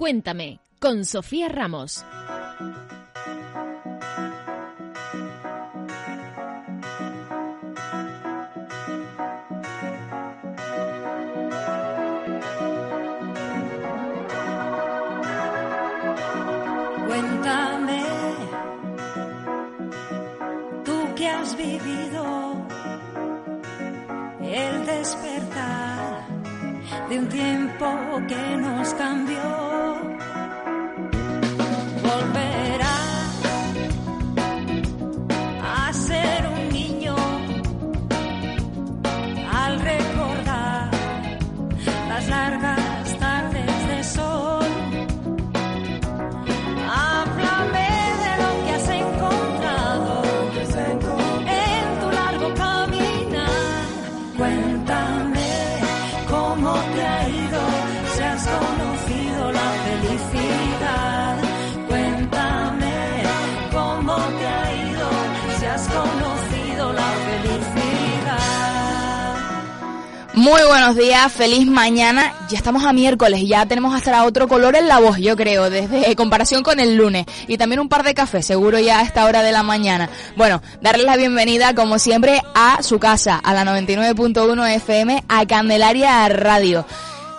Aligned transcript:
Cuéntame, 0.00 0.60
con 0.78 1.04
Sofía 1.04 1.50
Ramos. 1.50 2.06
Muy 70.40 70.62
buenos 70.66 70.96
días, 70.96 71.30
feliz 71.30 71.66
mañana. 71.66 72.32
Ya 72.48 72.56
estamos 72.56 72.82
a 72.84 72.94
miércoles, 72.94 73.42
ya 73.46 73.66
tenemos 73.66 73.94
hasta 73.94 74.24
otro 74.24 74.48
color 74.48 74.74
en 74.74 74.88
la 74.88 74.98
voz, 74.98 75.18
yo 75.18 75.36
creo, 75.36 75.68
desde 75.68 76.16
comparación 76.16 76.62
con 76.62 76.80
el 76.80 76.96
lunes. 76.96 77.26
Y 77.46 77.58
también 77.58 77.78
un 77.78 77.90
par 77.90 78.04
de 78.04 78.14
cafés, 78.14 78.46
seguro 78.46 78.78
ya 78.78 79.00
a 79.00 79.02
esta 79.02 79.26
hora 79.26 79.42
de 79.42 79.52
la 79.52 79.62
mañana. 79.62 80.08
Bueno, 80.36 80.62
darles 80.80 81.04
la 81.04 81.18
bienvenida, 81.18 81.74
como 81.74 81.98
siempre, 81.98 82.40
a 82.54 82.82
su 82.82 82.98
casa, 82.98 83.36
a 83.36 83.52
la 83.52 83.66
99.1 83.66 84.76
FM, 84.76 85.24
a 85.28 85.44
Candelaria 85.44 86.26
Radio. 86.30 86.86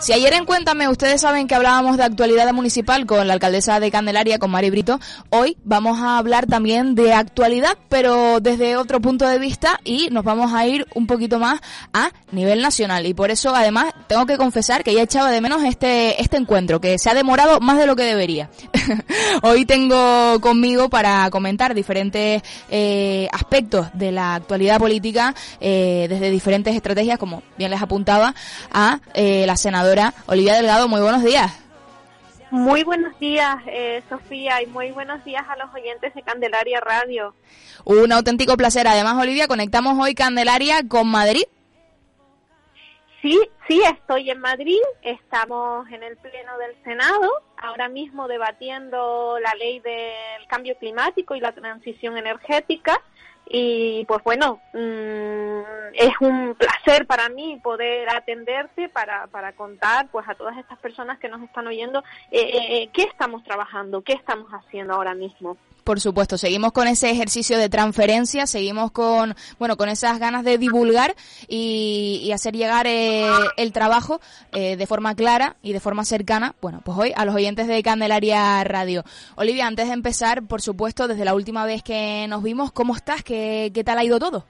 Si 0.01 0.13
ayer 0.13 0.33
en 0.33 0.45
Cuéntame 0.45 0.89
ustedes 0.89 1.21
saben 1.21 1.47
que 1.47 1.53
hablábamos 1.53 1.95
de 1.95 2.01
actualidad 2.01 2.51
municipal 2.53 3.05
con 3.05 3.27
la 3.27 3.33
alcaldesa 3.33 3.79
de 3.79 3.91
Candelaria, 3.91 4.39
con 4.39 4.49
Mari 4.49 4.71
Brito, 4.71 4.99
hoy 5.29 5.57
vamos 5.63 5.99
a 5.99 6.17
hablar 6.17 6.47
también 6.47 6.95
de 6.95 7.13
actualidad, 7.13 7.77
pero 7.87 8.39
desde 8.39 8.77
otro 8.77 8.99
punto 8.99 9.27
de 9.27 9.37
vista 9.37 9.79
y 9.83 10.09
nos 10.09 10.23
vamos 10.23 10.55
a 10.55 10.65
ir 10.65 10.87
un 10.95 11.05
poquito 11.05 11.37
más 11.37 11.61
a 11.93 12.09
nivel 12.31 12.63
nacional. 12.63 13.05
Y 13.05 13.13
por 13.13 13.29
eso, 13.29 13.53
además, 13.55 13.93
tengo 14.07 14.25
que 14.25 14.37
confesar 14.37 14.83
que 14.83 14.95
ya 14.95 15.03
echaba 15.03 15.29
de 15.29 15.39
menos 15.39 15.63
este, 15.63 16.19
este 16.19 16.37
encuentro, 16.37 16.81
que 16.81 16.97
se 16.97 17.11
ha 17.11 17.13
demorado 17.13 17.59
más 17.59 17.77
de 17.77 17.85
lo 17.85 17.95
que 17.95 18.03
debería. 18.03 18.49
hoy 19.43 19.67
tengo 19.67 20.41
conmigo 20.41 20.89
para 20.89 21.29
comentar 21.29 21.75
diferentes 21.75 22.41
eh, 22.71 23.27
aspectos 23.31 23.89
de 23.93 24.11
la 24.11 24.33
actualidad 24.33 24.79
política 24.79 25.35
eh, 25.59 26.07
desde 26.09 26.31
diferentes 26.31 26.75
estrategias, 26.75 27.19
como 27.19 27.43
bien 27.55 27.69
les 27.69 27.83
apuntaba, 27.83 28.33
a 28.71 28.99
eh, 29.13 29.45
la 29.45 29.55
senadora 29.55 29.90
Olivia 30.27 30.55
Delgado. 30.55 30.87
Muy 30.87 31.01
buenos 31.01 31.23
días. 31.23 31.51
Muy 32.51 32.83
buenos 32.83 33.17
días, 33.17 33.57
eh, 33.67 34.03
Sofía, 34.09 34.61
y 34.61 34.67
muy 34.67 34.91
buenos 34.91 35.23
días 35.23 35.43
a 35.47 35.55
los 35.55 35.73
oyentes 35.73 36.13
de 36.13 36.21
Candelaria 36.21 36.81
Radio. 36.81 37.33
Un 37.85 38.11
auténtico 38.11 38.57
placer. 38.57 38.87
Además, 38.87 39.15
Olivia, 39.17 39.47
conectamos 39.47 39.97
hoy 39.97 40.13
Candelaria 40.13 40.81
con 40.87 41.07
Madrid. 41.07 41.43
Sí, 43.21 43.39
sí, 43.67 43.81
estoy 43.83 44.31
en 44.31 44.39
Madrid. 44.39 44.79
Estamos 45.01 45.87
en 45.91 46.03
el 46.03 46.17
Pleno 46.17 46.57
del 46.57 46.75
Senado, 46.83 47.29
ahora 47.55 47.87
mismo 47.87 48.27
debatiendo 48.27 49.37
la 49.39 49.53
ley 49.55 49.79
del 49.79 49.93
cambio 50.51 50.75
climático 50.77 51.33
y 51.33 51.39
la 51.39 51.53
transición 51.53 52.17
energética. 52.17 53.01
Y 53.53 54.05
pues 54.05 54.23
bueno, 54.23 54.61
mm, 54.73 55.61
es 55.93 56.13
un 56.19 56.55
placer 56.55 57.07
para 57.07 57.29
mí 57.29 57.59
poder 57.63 58.09
atenderte 58.09 58.87
para, 58.89 59.27
para 59.27 59.53
contar 59.53 60.09
pues 60.11 60.27
a 60.29 60.35
todas 60.35 60.57
estas 60.57 60.77
personas 60.79 61.19
que 61.19 61.29
nos 61.29 61.41
están 61.41 61.67
oyendo 61.67 61.99
eh, 62.31 62.41
eh, 62.41 62.83
eh 62.83 62.89
qué 62.93 63.03
estamos 63.03 63.43
trabajando, 63.43 64.01
qué 64.01 64.13
estamos 64.13 64.49
haciendo 64.51 64.93
ahora 64.93 65.15
mismo. 65.15 65.57
Por 65.83 65.99
supuesto, 65.99 66.37
seguimos 66.37 66.71
con 66.71 66.87
ese 66.87 67.09
ejercicio 67.09 67.57
de 67.57 67.67
transferencia, 67.69 68.45
seguimos 68.45 68.91
con, 68.91 69.35
bueno, 69.57 69.77
con 69.77 69.89
esas 69.89 70.19
ganas 70.19 70.43
de 70.43 70.57
divulgar 70.57 71.15
y, 71.47 72.29
hacer 72.33 72.55
llegar 72.55 72.87
eh, 72.87 73.27
el 73.57 73.73
trabajo 73.73 74.21
eh, 74.53 74.77
de 74.77 74.87
forma 74.87 75.15
clara 75.15 75.57
y 75.61 75.73
de 75.73 75.79
forma 75.79 76.05
cercana, 76.05 76.55
bueno, 76.61 76.81
pues 76.83 76.97
hoy 76.97 77.13
a 77.15 77.25
los 77.25 77.35
oyentes 77.35 77.67
de 77.67 77.83
Candelaria 77.83 78.63
Radio. 78.63 79.03
Olivia, 79.35 79.67
antes 79.67 79.87
de 79.87 79.93
empezar, 79.93 80.43
por 80.43 80.61
supuesto, 80.61 81.07
desde 81.07 81.25
la 81.25 81.33
última 81.33 81.65
vez 81.65 81.83
que 81.83 82.25
nos 82.29 82.41
vimos, 82.41 82.71
¿cómo 82.71 82.95
estás? 82.95 83.23
¿Qué, 83.23 83.71
qué 83.73 83.83
tal 83.83 83.97
ha 83.97 84.03
ido 84.03 84.19
todo? 84.19 84.45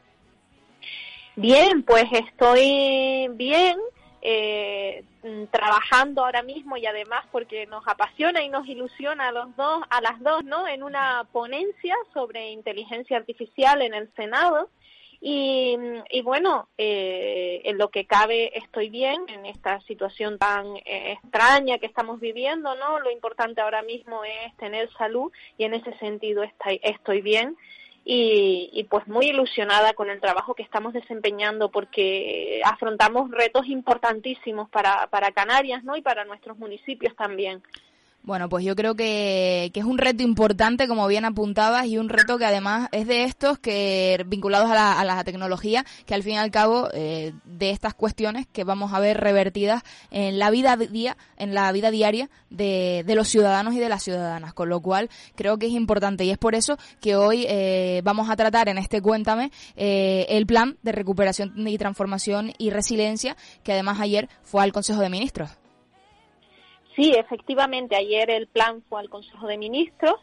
Bien, 1.36 1.82
pues 1.84 2.06
estoy 2.12 3.30
bien 3.36 3.78
eh, 4.22 5.04
mm, 5.24 5.46
trabajando 5.52 6.24
ahora 6.24 6.44
mismo 6.44 6.78
y 6.78 6.86
además 6.86 7.26
porque 7.32 7.66
nos 7.66 7.88
apasiona 7.88 8.44
y 8.44 8.50
nos 8.50 8.68
ilusiona 8.68 9.30
a 9.30 9.32
los 9.32 9.56
dos, 9.56 9.84
a 9.90 10.02
las 10.02 10.22
dos, 10.22 10.44
¿no? 10.44 10.68
En 10.68 10.84
una 10.84 11.26
ponencia 11.32 11.96
sobre 12.14 12.52
inteligencia 12.52 13.18
artificial 13.18 13.82
en 13.82 13.94
el 13.94 14.14
Senado. 14.16 14.70
Y, 15.24 15.78
y 16.10 16.22
bueno, 16.24 16.68
eh, 16.80 17.62
en 17.66 17.78
lo 17.78 17.90
que 17.90 18.06
cabe 18.06 18.58
estoy 18.58 18.90
bien 18.90 19.24
en 19.28 19.46
esta 19.46 19.80
situación 19.82 20.40
tan 20.40 20.78
eh, 20.78 21.12
extraña 21.14 21.78
que 21.78 21.86
estamos 21.86 22.20
viviendo, 22.20 22.74
¿no? 22.76 23.00
Lo 23.00 23.12
importante 23.12 23.62
ahora 23.62 23.84
mismo 23.84 24.24
es 24.24 24.58
tener 24.58 24.92
salud 24.94 25.32
y 25.60 25.66
en 25.66 25.76
ese 25.76 25.96
sentido 26.00 26.42
estoy, 26.42 26.80
estoy 26.84 27.22
bien 27.22 27.56
y, 28.04 28.86
pues 28.90 29.08
muy 29.08 29.28
ilusionada 29.28 29.94
con 29.94 30.10
el 30.10 30.20
trabajo 30.20 30.56
que 30.56 30.64
estamos 30.64 30.94
desempeñando 30.94 31.70
porque 31.70 32.62
afrontamos 32.66 33.30
retos 33.32 33.68
importantísimos 33.68 34.70
para, 34.70 35.08
para 35.08 35.32
Canarias 35.32 35.84
¿no? 35.84 35.96
y 35.96 36.02
para 36.02 36.26
nuestros 36.26 36.58
municipios 36.58 37.16
también. 37.16 37.62
Bueno, 38.24 38.50
pues 38.50 38.64
yo 38.64 38.76
creo 38.76 38.94
que, 38.94 39.72
que, 39.74 39.80
es 39.80 39.86
un 39.86 39.98
reto 39.98 40.22
importante, 40.22 40.88
como 40.88 41.08
bien 41.08 41.26
apuntabas, 41.26 41.88
y 41.88 41.98
un 41.98 42.08
reto 42.08 42.38
que 42.38 42.46
además 42.46 42.88
es 42.92 43.08
de 43.08 43.24
estos 43.24 43.58
que 43.58 44.24
vinculados 44.28 44.70
a 44.70 44.76
la, 44.76 45.00
a 45.00 45.04
la 45.04 45.24
tecnología, 45.24 45.86
que 46.06 46.14
al 46.14 46.22
fin 46.22 46.34
y 46.34 46.38
al 46.38 46.52
cabo 46.52 46.88
eh, 46.94 47.34
de 47.46 47.72
estas 47.72 47.96
cuestiones 47.96 48.46
que 48.52 48.64
vamos 48.64 48.94
a 48.94 49.00
ver 49.00 49.20
revertidas 49.20 49.82
en 50.12 50.38
la 50.38 50.52
vida 50.52 50.78
día, 50.78 51.18
en 51.38 51.56
la 51.56 51.72
vida 51.72 51.90
diaria 51.90 52.30
de, 52.52 53.04
de 53.08 53.16
los 53.16 53.28
ciudadanos 53.28 53.74
y 53.74 53.80
de 53.80 53.90
las 53.90 54.04
ciudadanas, 54.04 54.54
con 54.54 54.70
lo 54.70 54.82
cual 54.82 55.10
creo 55.36 55.58
que 55.58 55.66
es 55.66 55.74
importante 55.74 56.24
y 56.24 56.30
es 56.30 56.38
por 56.38 56.54
eso 56.54 56.78
que 57.00 57.16
hoy 57.16 57.46
eh, 57.50 58.02
vamos 58.04 58.30
a 58.30 58.36
tratar 58.36 58.70
en 58.70 58.78
este 58.78 59.02
Cuéntame 59.02 59.52
eh, 59.76 60.28
el 60.30 60.46
plan 60.46 60.78
de 60.84 60.92
recuperación 60.92 61.68
y 61.68 61.78
transformación 61.80 62.54
y 62.60 62.70
resiliencia 62.70 63.36
que 63.64 63.74
además 63.74 64.00
ayer 64.00 64.30
fue 64.44 64.62
al 64.62 64.72
Consejo 64.72 65.02
de 65.02 65.10
Ministros. 65.10 65.61
Sí, 66.96 67.14
efectivamente, 67.16 67.96
ayer 67.96 68.30
el 68.30 68.48
plan 68.48 68.84
fue 68.90 69.00
al 69.00 69.10
Consejo 69.10 69.48
de 69.48 69.58
Ministros, 69.58 70.16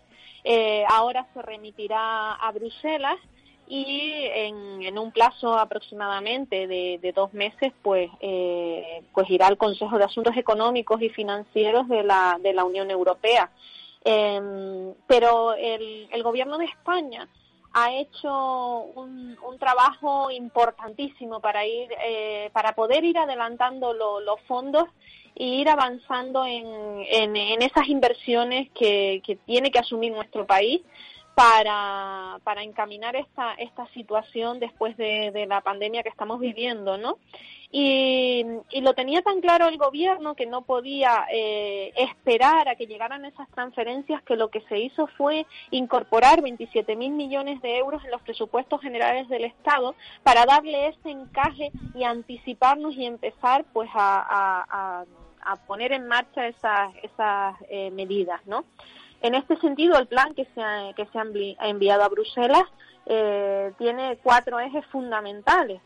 eh, 0.45 0.85
ahora 0.89 1.27
se 1.35 1.43
remitirá 1.43 2.35
a 2.35 2.53
Bruselas 2.53 3.19
y 3.67 4.23
en, 4.33 4.99
un 4.99 5.13
plazo 5.13 5.59
aproximadamente 5.59 6.67
de, 6.67 7.13
dos 7.15 7.33
meses, 7.35 7.73
pues, 7.83 8.11
eh, 8.21 9.03
pues 9.13 9.29
irá 9.31 9.47
al 9.47 9.59
Consejo 9.59 9.99
de 9.99 10.05
Asuntos 10.05 10.37
Económicos 10.37 11.03
y 11.03 11.11
Financieros 11.11 11.89
de 11.89 12.03
la, 12.03 12.39
de 12.41 12.55
la 12.55 12.65
Unión 12.65 12.91
Europea. 12.91 13.51
Em, 14.05 14.95
pero 15.07 15.55
el, 15.55 16.09
el 16.11 16.23
Gobierno 16.23 16.57
de 16.57 16.67
España 16.67 17.29
ha 17.85 17.93
hecho 17.93 18.83
un, 18.95 19.37
un 19.47 19.59
trabajo 19.59 20.31
importantísimo 20.31 21.41
para 21.41 21.67
ir 21.67 21.89
eh, 22.05 22.51
para 22.53 22.75
poder 22.75 23.05
ir 23.05 23.19
adelantando 23.19 23.93
los 23.93 24.41
fondos 24.47 24.85
e 25.35 25.45
ir 25.45 25.69
avanzando 25.69 26.45
en, 26.45 26.67
en, 27.09 27.63
esas 27.63 27.87
inversiones 27.89 28.69
que, 28.71 29.23
que, 29.25 29.37
tiene 29.37 29.71
que 29.71 29.79
asumir 29.79 30.13
nuestro 30.13 30.47
país 30.47 30.81
para, 31.37 32.41
para 32.43 32.65
encaminar 32.65 33.15
esta, 33.15 33.55
esta 33.55 33.87
situación 33.93 34.59
después 34.59 34.97
de, 34.97 35.31
de 35.31 35.47
la 35.47 35.61
pandemia 35.61 36.03
que 36.03 36.09
estamos 36.09 36.41
viviendo, 36.41 36.99
¿no? 36.99 37.19
Y, 37.71 38.47
lo 38.81 38.95
tenía 38.95 39.21
tan 39.21 39.41
claro 39.41 39.69
el 39.69 39.77
gobierno 39.77 40.35
que 40.35 40.47
no 40.47 40.63
podía 40.63 41.27
eh, 41.31 41.93
esperar 41.97 42.69
a 42.69 42.77
que 42.77 42.87
llegaran 42.87 43.27
esas 43.27 43.49
transferencias 43.51 44.23
que 44.23 44.37
lo 44.37 44.49
que 44.49 44.63
se 44.63 44.79
hizo 44.79 45.07
fue 45.19 45.47
incorporar 45.71 46.41
27 46.41 46.97
mil 46.97 47.13
millones 47.13 47.61
de 47.61 47.77
euros 47.77 48.03
en 48.05 48.11
los 48.11 48.23
presupuestos 48.23 48.81
generales 48.81 49.29
del 49.29 49.45
Estado 49.45 49.95
para 50.23 50.47
darle 50.47 50.89
ese 50.89 51.11
encaje 51.11 51.71
y 51.95 52.05
anticiparnos 52.05 52.95
y 52.95 53.05
empezar 53.05 53.65
pues 53.73 53.91
a, 53.95 55.05
poner 55.67 55.93
en 55.93 56.07
marcha 56.07 56.47
esas, 56.47 56.95
esas 57.03 57.57
eh, 57.71 57.91
medidas, 57.91 58.41
¿no? 58.47 58.65
En 59.23 59.35
este 59.35 59.57
sentido, 59.57 59.99
el 59.99 60.07
plan 60.07 60.35
que 60.35 60.47
se 60.55 60.63
ha, 60.63 60.93
que 60.95 61.07
se 61.07 61.19
ha 61.19 61.25
enviado 61.69 62.05
a 62.05 62.09
Bruselas 62.09 62.65
eh, 63.07 63.73
tiene 63.79 64.19
cuatro 64.23 64.61
ejes 64.61 64.85
fundamentales 64.87 65.81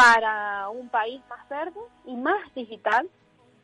para 0.00 0.70
un 0.70 0.88
país 0.88 1.20
más 1.28 1.46
verde 1.50 1.78
y 2.06 2.16
más 2.16 2.54
digital, 2.54 3.06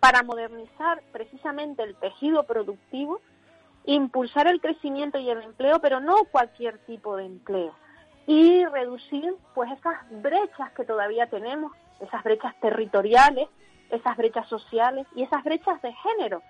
para 0.00 0.22
modernizar 0.22 1.02
precisamente 1.10 1.82
el 1.82 1.96
tejido 1.96 2.42
productivo, 2.42 3.22
impulsar 3.86 4.46
el 4.46 4.60
crecimiento 4.60 5.18
y 5.18 5.30
el 5.30 5.40
empleo, 5.40 5.80
pero 5.80 5.98
no 5.98 6.14
cualquier 6.30 6.76
tipo 6.84 7.16
de 7.16 7.24
empleo, 7.24 7.74
y 8.26 8.66
reducir 8.66 9.34
pues 9.54 9.70
esas 9.72 9.94
brechas 10.10 10.72
que 10.72 10.84
todavía 10.84 11.26
tenemos, 11.28 11.72
esas 12.00 12.22
brechas 12.22 12.54
territoriales, 12.60 13.48
esas 13.88 14.14
brechas 14.18 14.46
sociales 14.46 15.06
y 15.14 15.22
esas 15.22 15.42
brechas 15.42 15.80
de 15.80 15.94
género. 15.94 16.42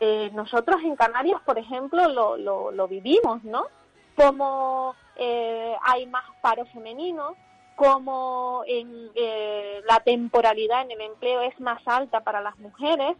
Eh, 0.00 0.30
nosotros 0.34 0.82
en 0.82 0.96
Canarias, 0.96 1.40
por 1.46 1.58
ejemplo, 1.58 2.08
lo, 2.08 2.36
lo, 2.36 2.88
vivimos, 2.88 3.42
¿no? 3.42 3.68
Como 4.16 4.94
eh, 5.16 5.74
hay 5.82 6.04
más 6.04 6.24
paro 6.42 6.66
femenino, 6.66 7.36
como 7.76 8.62
en, 8.66 9.10
eh, 9.14 9.80
la 9.88 10.00
temporalidad 10.00 10.82
en 10.82 10.92
el 10.92 11.00
empleo 11.00 11.42
es 11.42 11.58
más 11.60 11.82
alta 11.86 12.20
para 12.20 12.40
las 12.40 12.58
mujeres, 12.58 13.16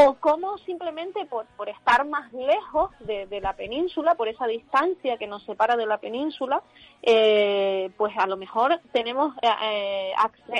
o 0.00 0.14
como 0.14 0.58
simplemente 0.58 1.26
por, 1.26 1.46
por 1.56 1.68
estar 1.68 2.06
más 2.06 2.32
lejos 2.32 2.90
de, 3.00 3.40
la 3.40 3.54
península, 3.54 4.14
por 4.14 4.28
esa 4.28 4.46
distancia 4.46 5.16
que 5.16 5.26
nos 5.26 5.42
separa 5.42 5.76
de 5.76 5.86
la 5.86 5.98
península, 5.98 6.62
eh, 7.02 7.90
pues 7.96 8.16
a 8.16 8.28
lo 8.28 8.36
mejor 8.36 8.80
tenemos 8.92 9.34
eh, 9.42 10.12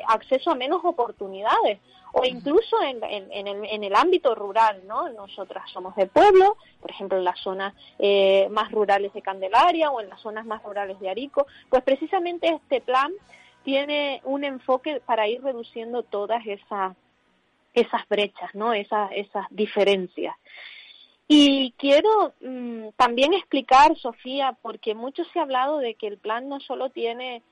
acceso 0.08 0.50
a 0.50 0.56
menos 0.56 0.84
oportunidades 0.84 1.78
o 2.18 2.24
incluso 2.24 2.80
en, 2.82 3.02
en, 3.04 3.46
el, 3.46 3.64
en, 3.64 3.84
el, 3.84 3.94
ámbito 3.94 4.34
rural, 4.34 4.82
¿no? 4.86 5.08
Nosotras 5.10 5.70
somos 5.72 5.94
de 5.96 6.06
pueblo, 6.06 6.56
por 6.80 6.90
ejemplo, 6.90 7.18
en 7.18 7.24
las 7.24 7.38
zonas 7.40 7.74
eh, 7.98 8.48
más 8.50 8.70
rurales 8.72 9.12
de 9.12 9.22
Candelaria 9.22 9.90
o 9.90 10.00
en 10.00 10.08
las 10.08 10.20
zonas 10.20 10.46
más 10.46 10.62
rurales 10.62 10.98
de 11.00 11.10
Arico, 11.10 11.46
pues 11.68 11.82
precisamente 11.82 12.48
este 12.48 12.80
plan 12.80 13.12
tiene 13.64 14.20
un 14.24 14.44
enfoque 14.44 15.00
para 15.04 15.28
ir 15.28 15.42
reduciendo 15.42 16.02
todas 16.02 16.46
esas 16.46 16.96
esas 17.74 18.08
brechas, 18.08 18.54
¿no? 18.54 18.72
Esas, 18.72 19.10
esas 19.12 19.46
diferencias. 19.50 20.34
Y 21.28 21.72
quiero 21.76 22.32
mm, 22.40 22.88
también 22.96 23.34
explicar, 23.34 23.96
Sofía, 23.98 24.56
porque 24.62 24.94
mucho 24.94 25.24
se 25.26 25.38
ha 25.38 25.42
hablado 25.42 25.78
de 25.78 25.94
que 25.94 26.06
el 26.06 26.18
plan 26.18 26.48
no 26.48 26.58
solo 26.60 26.90
tiene 26.90 27.42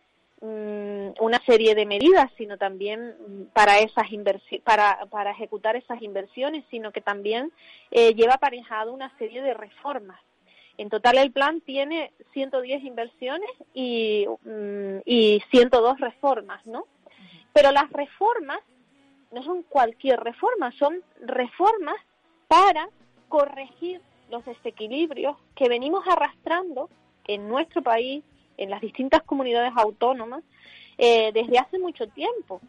una 0.40 1.42
serie 1.46 1.74
de 1.74 1.86
medidas, 1.86 2.30
sino 2.36 2.58
también 2.58 3.14
mm, 3.26 3.42
para 3.54 3.78
esas 3.78 4.06
para, 4.62 5.06
para 5.06 5.30
ejecutar 5.30 5.76
esas 5.76 6.02
inversiones, 6.02 6.64
sino 6.70 6.92
que 6.92 7.00
también 7.00 7.52
eh, 7.90 8.14
lleva 8.14 8.34
aparejado 8.34 8.92
una 8.92 9.16
serie 9.18 9.42
de 9.42 9.54
reformas. 9.54 10.20
En 10.78 10.90
total 10.90 11.16
el 11.16 11.32
plan 11.32 11.62
tiene 11.62 12.12
110 12.34 12.84
inversiones 12.84 13.48
y, 13.72 14.26
y 15.06 15.42
102 15.50 16.00
reformas, 16.00 16.64
¿no? 16.66 16.86
Pero 17.54 17.72
las 17.72 17.90
reformas 17.90 18.58
no 19.32 19.42
son 19.42 19.62
cualquier 19.62 20.20
reforma, 20.20 20.70
son 20.72 21.02
reformas 21.20 21.96
para 22.46 22.90
corregir 23.28 24.02
los 24.30 24.44
desequilibrios 24.44 25.36
que 25.54 25.68
venimos 25.68 26.06
arrastrando 26.06 26.90
en 27.26 27.48
nuestro 27.48 27.82
país, 27.82 28.22
en 28.56 28.70
las 28.70 28.80
distintas 28.80 29.22
comunidades 29.22 29.72
autónomas, 29.76 30.42
eh, 30.98 31.30
desde 31.32 31.58
hace 31.58 31.78
mucho 31.78 32.06
tiempo, 32.08 32.60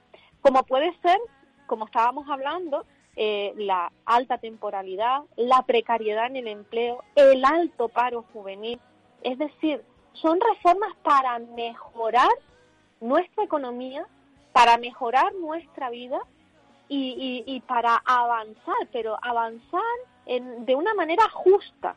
como 0.42 0.64
puede 0.64 0.94
ser, 1.02 1.18
como 1.66 1.86
estábamos 1.86 2.30
hablando, 2.30 2.86
eh, 3.16 3.54
la 3.58 3.92
alta 4.06 4.38
temporalidad, 4.38 5.22
la 5.36 5.64
precariedad 5.64 6.28
en 6.28 6.36
el 6.36 6.48
empleo, 6.48 7.04
el 7.16 7.44
alto 7.44 7.90
paro 7.90 8.24
juvenil. 8.32 8.80
Es 9.24 9.40
decir, 9.40 9.84
son 10.14 10.40
reformas 10.40 10.96
para 11.04 11.40
mejorar 11.40 12.30
nuestra 13.02 13.44
economía, 13.44 14.06
para 14.54 14.78
mejorar 14.78 15.34
nuestra 15.36 15.90
vida 15.90 16.20
y, 16.90 17.44
y, 17.46 17.60
para 17.62 18.02
avanzar, 18.06 18.88
pero 18.92 19.18
avanzar 19.22 19.82
en, 20.26 20.66
de 20.66 20.76
una 20.76 20.94
manera 20.94 21.28
justa, 21.30 21.96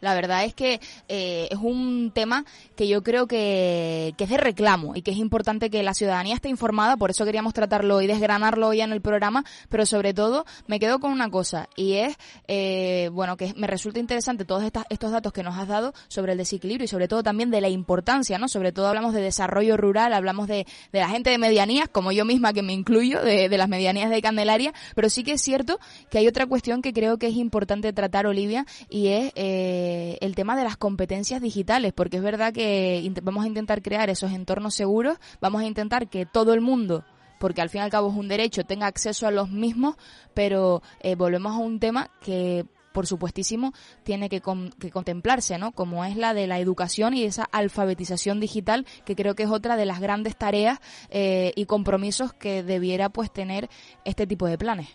la 0.00 0.14
verdad 0.14 0.44
es 0.44 0.54
que 0.54 0.80
eh, 1.08 1.48
es 1.50 1.58
un 1.58 2.10
tema 2.14 2.44
que 2.76 2.88
yo 2.88 3.02
creo 3.02 3.26
que, 3.26 4.14
que, 4.16 4.24
es 4.24 4.30
de 4.30 4.36
reclamo 4.36 4.94
y 4.94 5.02
que 5.02 5.10
es 5.10 5.16
importante 5.16 5.70
que 5.70 5.82
la 5.82 5.94
ciudadanía 5.94 6.34
esté 6.34 6.48
informada, 6.48 6.96
por 6.96 7.10
eso 7.10 7.24
queríamos 7.24 7.54
tratarlo 7.54 8.00
y 8.00 8.06
desgranarlo 8.06 8.68
hoy 8.68 8.80
en 8.80 8.92
el 8.92 9.00
programa, 9.00 9.44
pero 9.68 9.86
sobre 9.86 10.14
todo 10.14 10.44
me 10.66 10.78
quedo 10.78 11.00
con 11.00 11.12
una 11.12 11.30
cosa 11.30 11.68
y 11.76 11.94
es, 11.94 12.16
eh, 12.46 13.10
bueno, 13.12 13.36
que 13.36 13.54
me 13.56 13.66
resulta 13.66 13.98
interesante 13.98 14.44
todos 14.44 14.62
estos 14.90 15.10
datos 15.10 15.32
que 15.32 15.42
nos 15.42 15.56
has 15.56 15.68
dado 15.68 15.92
sobre 16.08 16.32
el 16.32 16.38
desequilibrio 16.38 16.84
y 16.84 16.88
sobre 16.88 17.08
todo 17.08 17.22
también 17.22 17.50
de 17.50 17.60
la 17.60 17.68
importancia, 17.68 18.38
¿no? 18.38 18.48
Sobre 18.48 18.72
todo 18.72 18.88
hablamos 18.88 19.14
de 19.14 19.20
desarrollo 19.20 19.76
rural, 19.76 20.12
hablamos 20.12 20.46
de, 20.46 20.66
de 20.92 21.00
la 21.00 21.08
gente 21.08 21.30
de 21.30 21.38
medianías, 21.38 21.88
como 21.88 22.12
yo 22.12 22.24
misma 22.24 22.52
que 22.52 22.62
me 22.62 22.72
incluyo, 22.72 23.20
de, 23.22 23.48
de 23.48 23.58
las 23.58 23.68
medianías 23.68 24.10
de 24.10 24.22
Candelaria, 24.22 24.72
pero 24.94 25.10
sí 25.10 25.24
que 25.24 25.32
es 25.32 25.42
cierto 25.42 25.78
que 26.10 26.18
hay 26.18 26.28
otra 26.28 26.46
cuestión 26.46 26.82
que 26.82 26.92
creo 26.92 27.18
que 27.18 27.26
es 27.26 27.34
importante 27.34 27.92
tratar, 27.92 28.26
Olivia, 28.26 28.64
y 28.88 29.08
es... 29.08 29.32
Eh, 29.34 29.87
eh, 29.88 30.18
el 30.20 30.34
tema 30.34 30.56
de 30.56 30.64
las 30.64 30.76
competencias 30.76 31.40
digitales, 31.40 31.92
porque 31.92 32.18
es 32.18 32.22
verdad 32.22 32.52
que 32.52 33.10
vamos 33.22 33.44
a 33.44 33.48
intentar 33.48 33.82
crear 33.82 34.10
esos 34.10 34.32
entornos 34.32 34.74
seguros, 34.74 35.18
vamos 35.40 35.62
a 35.62 35.66
intentar 35.66 36.08
que 36.08 36.26
todo 36.26 36.52
el 36.52 36.60
mundo 36.60 37.04
porque 37.38 37.62
al 37.62 37.70
fin 37.70 37.80
y 37.80 37.84
al 37.84 37.90
cabo 37.90 38.10
es 38.10 38.16
un 38.16 38.28
derecho, 38.28 38.64
tenga 38.64 38.86
acceso 38.86 39.26
a 39.26 39.30
los 39.30 39.48
mismos, 39.48 39.96
pero 40.34 40.82
eh, 41.00 41.14
volvemos 41.14 41.52
a 41.52 41.58
un 41.58 41.78
tema 41.78 42.10
que 42.20 42.66
por 42.92 43.06
supuestísimo 43.06 43.72
tiene 44.02 44.28
que, 44.28 44.40
contemplarse, 44.40 45.56
¿no? 45.56 45.70
Como 45.70 46.04
es 46.04 46.16
la 46.16 46.34
de 46.34 46.48
la 46.48 46.58
educación 46.58 47.14
y 47.14 47.22
esa 47.22 47.44
alfabetización 47.44 48.40
digital, 48.40 48.86
que 49.04 49.14
creo 49.14 49.36
que 49.36 49.44
es 49.44 49.50
otra 49.50 49.76
de 49.76 49.86
las 49.86 50.00
grandes 50.00 50.36
tareas 50.36 50.80
eh, 51.10 51.52
y 51.54 51.66
compromisos 51.66 52.32
que 52.32 52.64
debiera 52.64 53.08
pues 53.08 53.32
tener 53.32 53.68
este 54.04 54.26
tipo 54.26 54.46
de 54.46 54.58
planes. 54.58 54.88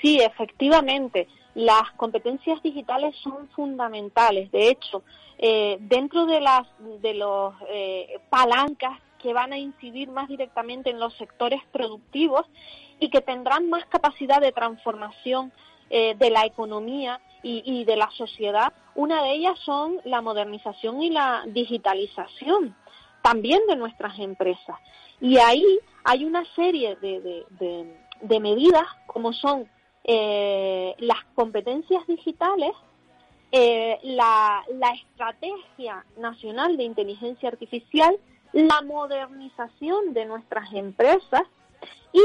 Sí, 0.00 0.20
efectivamente 0.20 1.26
las 1.54 1.90
competencias 1.96 2.62
digitales 2.62 3.14
son 3.22 3.48
fundamentales. 3.50 4.50
De 4.50 4.68
hecho, 4.68 5.02
eh, 5.38 5.78
dentro 5.80 6.26
de 6.26 6.40
las 6.40 6.66
de 7.00 7.14
los 7.14 7.54
eh, 7.68 8.20
palancas 8.30 8.98
que 9.18 9.32
van 9.32 9.52
a 9.52 9.58
incidir 9.58 10.10
más 10.10 10.28
directamente 10.28 10.90
en 10.90 10.98
los 10.98 11.14
sectores 11.16 11.60
productivos 11.72 12.46
y 12.98 13.08
que 13.10 13.20
tendrán 13.20 13.68
más 13.68 13.84
capacidad 13.86 14.40
de 14.40 14.52
transformación 14.52 15.52
eh, 15.90 16.14
de 16.18 16.30
la 16.30 16.44
economía 16.44 17.20
y, 17.42 17.62
y, 17.64 17.84
de 17.84 17.96
la 17.96 18.10
sociedad, 18.12 18.72
una 18.94 19.22
de 19.24 19.32
ellas 19.32 19.58
son 19.64 19.98
la 20.04 20.20
modernización 20.20 21.02
y 21.02 21.10
la 21.10 21.44
digitalización 21.46 22.74
también 23.22 23.60
de 23.68 23.76
nuestras 23.76 24.18
empresas. 24.18 24.76
Y 25.20 25.38
ahí 25.38 25.64
hay 26.04 26.24
una 26.24 26.44
serie 26.54 26.96
de, 26.96 27.44
de, 28.20 28.40
medidas 28.40 28.86
como 29.06 29.32
son 29.32 29.68
eh, 30.04 30.94
las 30.98 31.24
competencias 31.34 32.06
digitales, 32.06 32.72
eh, 33.52 33.98
la, 34.02 34.64
estrategia 34.94 36.04
nacional 36.16 36.76
de 36.76 36.84
inteligencia 36.84 37.48
artificial, 37.48 38.18
la 38.52 38.80
modernización 38.82 40.12
de 40.12 40.24
nuestras 40.26 40.72
empresas 40.72 41.42
y 42.12 42.22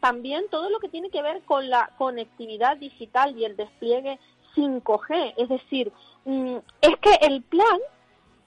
también 0.00 0.44
todo 0.50 0.68
lo 0.68 0.80
que 0.80 0.88
tiene 0.88 1.10
que 1.10 1.22
ver 1.22 1.42
con 1.42 1.70
la 1.70 1.90
conectividad 1.96 2.76
digital 2.76 3.36
y 3.38 3.44
el 3.44 3.56
despliegue 3.56 4.18
5G. 4.54 5.34
Es 5.36 5.48
decir, 5.48 5.92
mm, 6.24 6.56
es 6.80 6.96
que 6.98 7.26
el 7.26 7.42
plan 7.42 7.78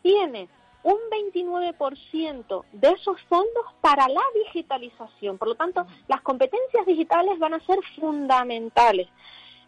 tiene 0.03 0.47
un 0.87 0.99
29% 1.35 2.63
de 2.71 2.87
esos 2.87 3.21
fondos 3.23 3.65
para 3.81 4.07
la 4.07 4.21
digitalización. 4.45 5.37
Por 5.37 5.49
lo 5.49 5.55
tanto, 5.55 5.85
las 6.07 6.21
competencias 6.21 6.85
digitales 6.85 7.37
van 7.39 7.55
a 7.55 7.65
ser 7.65 7.77
fundamentales. 7.99 9.09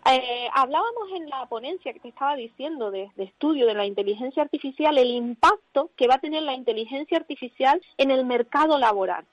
Eh, 0.10 0.48
hablábamos 0.54 1.12
en 1.14 1.30
la 1.30 1.46
ponencia 1.48 1.92
que 1.92 2.00
te 2.00 2.08
estaba 2.08 2.38
diciendo 2.38 2.90
de, 2.90 3.12
estudio 3.18 3.68
de 3.68 3.74
la 3.74 3.86
inteligencia 3.86 4.44
artificial, 4.44 4.98
el 4.98 5.12
impacto 5.12 5.92
que 5.98 6.08
va 6.08 6.16
a 6.16 6.20
tener 6.20 6.44
la 6.44 6.54
inteligencia 6.54 7.18
artificial 7.18 7.82
en 7.98 8.12
el 8.12 8.24
mercado 8.26 8.78
laboral. 8.78 9.26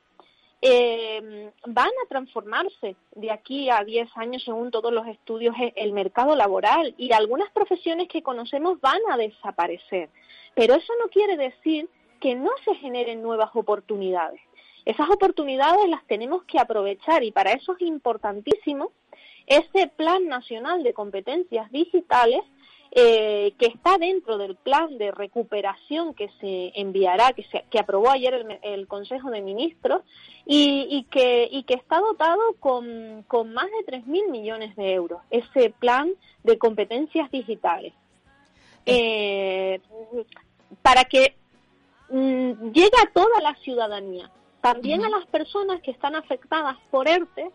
Eh, 0.62 1.52
van 1.66 1.88
a 1.88 2.08
transformarse 2.08 2.96
de 3.14 3.30
aquí 3.30 3.68
a 3.68 3.84
10 3.84 4.08
años, 4.16 4.42
según 4.42 4.70
todos 4.70 4.92
los 4.92 5.06
estudios, 5.06 5.54
el 5.74 5.92
mercado 5.92 6.34
laboral 6.34 6.94
y 6.96 7.12
algunas 7.12 7.50
profesiones 7.52 8.08
que 8.08 8.22
conocemos 8.22 8.80
van 8.80 9.00
a 9.10 9.16
desaparecer. 9.16 10.08
Pero 10.54 10.74
eso 10.74 10.92
no 11.00 11.08
quiere 11.08 11.36
decir 11.36 11.88
que 12.20 12.34
no 12.34 12.50
se 12.64 12.74
generen 12.76 13.22
nuevas 13.22 13.50
oportunidades. 13.54 14.40
Esas 14.86 15.10
oportunidades 15.10 15.88
las 15.88 16.04
tenemos 16.06 16.44
que 16.44 16.58
aprovechar 16.58 17.22
y 17.22 17.32
para 17.32 17.52
eso 17.52 17.72
es 17.72 17.82
importantísimo 17.82 18.92
ese 19.46 19.88
Plan 19.88 20.26
Nacional 20.26 20.82
de 20.82 20.94
Competencias 20.94 21.70
Digitales 21.70 22.40
eh, 22.92 23.52
que 23.58 23.66
está 23.66 23.98
dentro 23.98 24.38
del 24.38 24.56
plan 24.56 24.96
de 24.98 25.10
recuperación 25.10 26.14
que 26.14 26.30
se 26.40 26.72
enviará, 26.74 27.32
que, 27.32 27.44
se, 27.44 27.64
que 27.70 27.78
aprobó 27.78 28.10
ayer 28.10 28.46
el, 28.62 28.86
Consejo 28.86 29.30
de 29.30 29.42
Ministros 29.42 30.02
y, 30.44 31.04
que, 31.10 31.48
y 31.50 31.64
que 31.64 31.74
está 31.74 31.98
dotado 31.98 32.40
con, 32.60 33.24
con 33.26 33.52
más 33.52 33.66
de 33.66 33.98
3.000 33.98 34.30
millones 34.30 34.76
de 34.76 34.92
euros, 34.92 35.20
ese 35.30 35.70
plan 35.70 36.12
de 36.44 36.58
competencias 36.58 37.30
digitales. 37.30 37.92
Eh, 38.86 39.80
para 40.82 41.04
que 41.04 41.34
mm, 42.08 42.70
llegue 42.70 42.98
a 43.02 43.12
toda 43.12 43.40
la 43.40 43.54
ciudadanía, 43.56 44.30
también 44.60 45.04
a 45.04 45.08
las 45.08 45.26
personas 45.26 45.80
que 45.82 45.90
están 45.90 46.14
afectadas 46.14 46.76
por 46.90 47.08
ERTE 47.08 47.50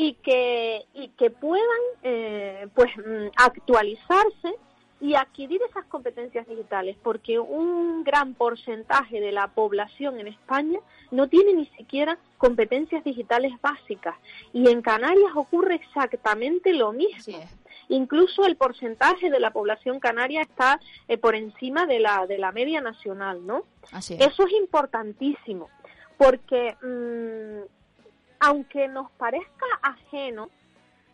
y 0.00 0.14
que, 0.14 0.86
y 0.94 1.08
que 1.08 1.28
puedan 1.28 1.64
eh, 2.04 2.68
pues 2.72 2.96
mm, 2.96 3.30
actualizarse 3.34 4.54
y 5.00 5.16
adquirir 5.16 5.60
esas 5.68 5.86
competencias 5.86 6.46
digitales, 6.46 6.96
porque 7.02 7.40
un 7.40 8.04
gran 8.04 8.34
porcentaje 8.34 9.20
de 9.20 9.32
la 9.32 9.48
población 9.48 10.20
en 10.20 10.28
España 10.28 10.78
no 11.10 11.28
tiene 11.28 11.52
ni 11.52 11.66
siquiera 11.76 12.16
competencias 12.36 13.02
digitales 13.02 13.52
básicas. 13.60 14.14
Y 14.52 14.70
en 14.70 14.82
Canarias 14.82 15.32
ocurre 15.34 15.74
exactamente 15.74 16.72
lo 16.74 16.92
mismo. 16.92 17.40
Incluso 17.88 18.46
el 18.46 18.56
porcentaje 18.56 19.30
de 19.30 19.40
la 19.40 19.50
población 19.50 19.98
canaria 19.98 20.42
está 20.42 20.78
eh, 21.08 21.18
por 21.18 21.34
encima 21.34 21.86
de 21.86 21.98
la, 21.98 22.24
de 22.28 22.38
la 22.38 22.52
media 22.52 22.80
nacional, 22.80 23.44
¿no? 23.44 23.64
Eso 24.20 24.46
es 24.46 24.52
importantísimo, 24.52 25.70
porque 26.18 26.76
mm, 26.82 27.77
aunque 28.40 28.88
nos 28.88 29.10
parezca 29.12 29.66
ajeno, 29.82 30.50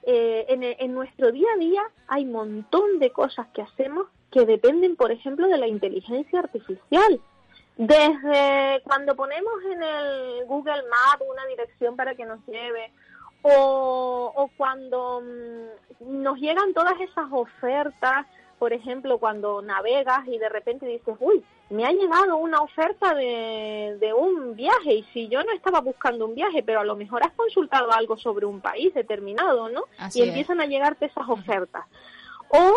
eh, 0.06 0.76
en, 0.78 0.94
nuestro 0.94 1.32
día 1.32 1.48
a 1.54 1.58
día 1.58 1.82
hay 2.08 2.26
montón 2.26 2.98
de 2.98 3.10
cosas 3.10 3.46
que 3.54 3.62
hacemos 3.62 4.06
que 4.30 4.44
dependen, 4.44 4.96
por 4.96 5.10
ejemplo, 5.10 5.48
de 5.48 5.56
la 5.56 5.66
inteligencia 5.66 6.40
artificial. 6.40 7.20
Desde 7.76 8.82
cuando 8.84 9.16
ponemos 9.16 9.54
en 9.72 9.82
el 9.82 10.44
Google 10.46 10.82
Map 10.82 11.22
una 11.22 11.46
dirección 11.46 11.96
para 11.96 12.14
que 12.14 12.26
nos 12.26 12.44
lleve, 12.46 12.92
o, 13.42 14.32
o 14.34 14.50
cuando 14.56 15.22
mm, 15.22 16.22
nos 16.22 16.38
llegan 16.38 16.74
todas 16.74 17.00
esas 17.00 17.26
ofertas 17.30 18.26
por 18.64 18.72
ejemplo, 18.72 19.18
cuando 19.18 19.60
navegas 19.60 20.26
y 20.26 20.38
de 20.38 20.48
repente 20.48 20.86
dices, 20.86 21.14
uy, 21.20 21.44
me 21.68 21.84
ha 21.84 21.92
llegado 21.92 22.38
una 22.38 22.62
oferta 22.62 23.14
de, 23.14 23.98
de, 24.00 24.14
un 24.14 24.56
viaje 24.56 24.94
y 24.94 25.02
si 25.12 25.28
yo 25.28 25.42
no 25.44 25.52
estaba 25.52 25.82
buscando 25.82 26.24
un 26.24 26.34
viaje, 26.34 26.62
pero 26.62 26.80
a 26.80 26.84
lo 26.84 26.96
mejor 26.96 27.22
has 27.22 27.32
consultado 27.32 27.92
algo 27.92 28.16
sobre 28.16 28.46
un 28.46 28.62
país 28.62 28.94
determinado, 28.94 29.68
¿no? 29.68 29.82
y 30.14 30.22
empiezan 30.22 30.62
a 30.62 30.64
llegarte 30.64 31.04
esas 31.04 31.28
ofertas. 31.28 31.84
O 32.48 32.72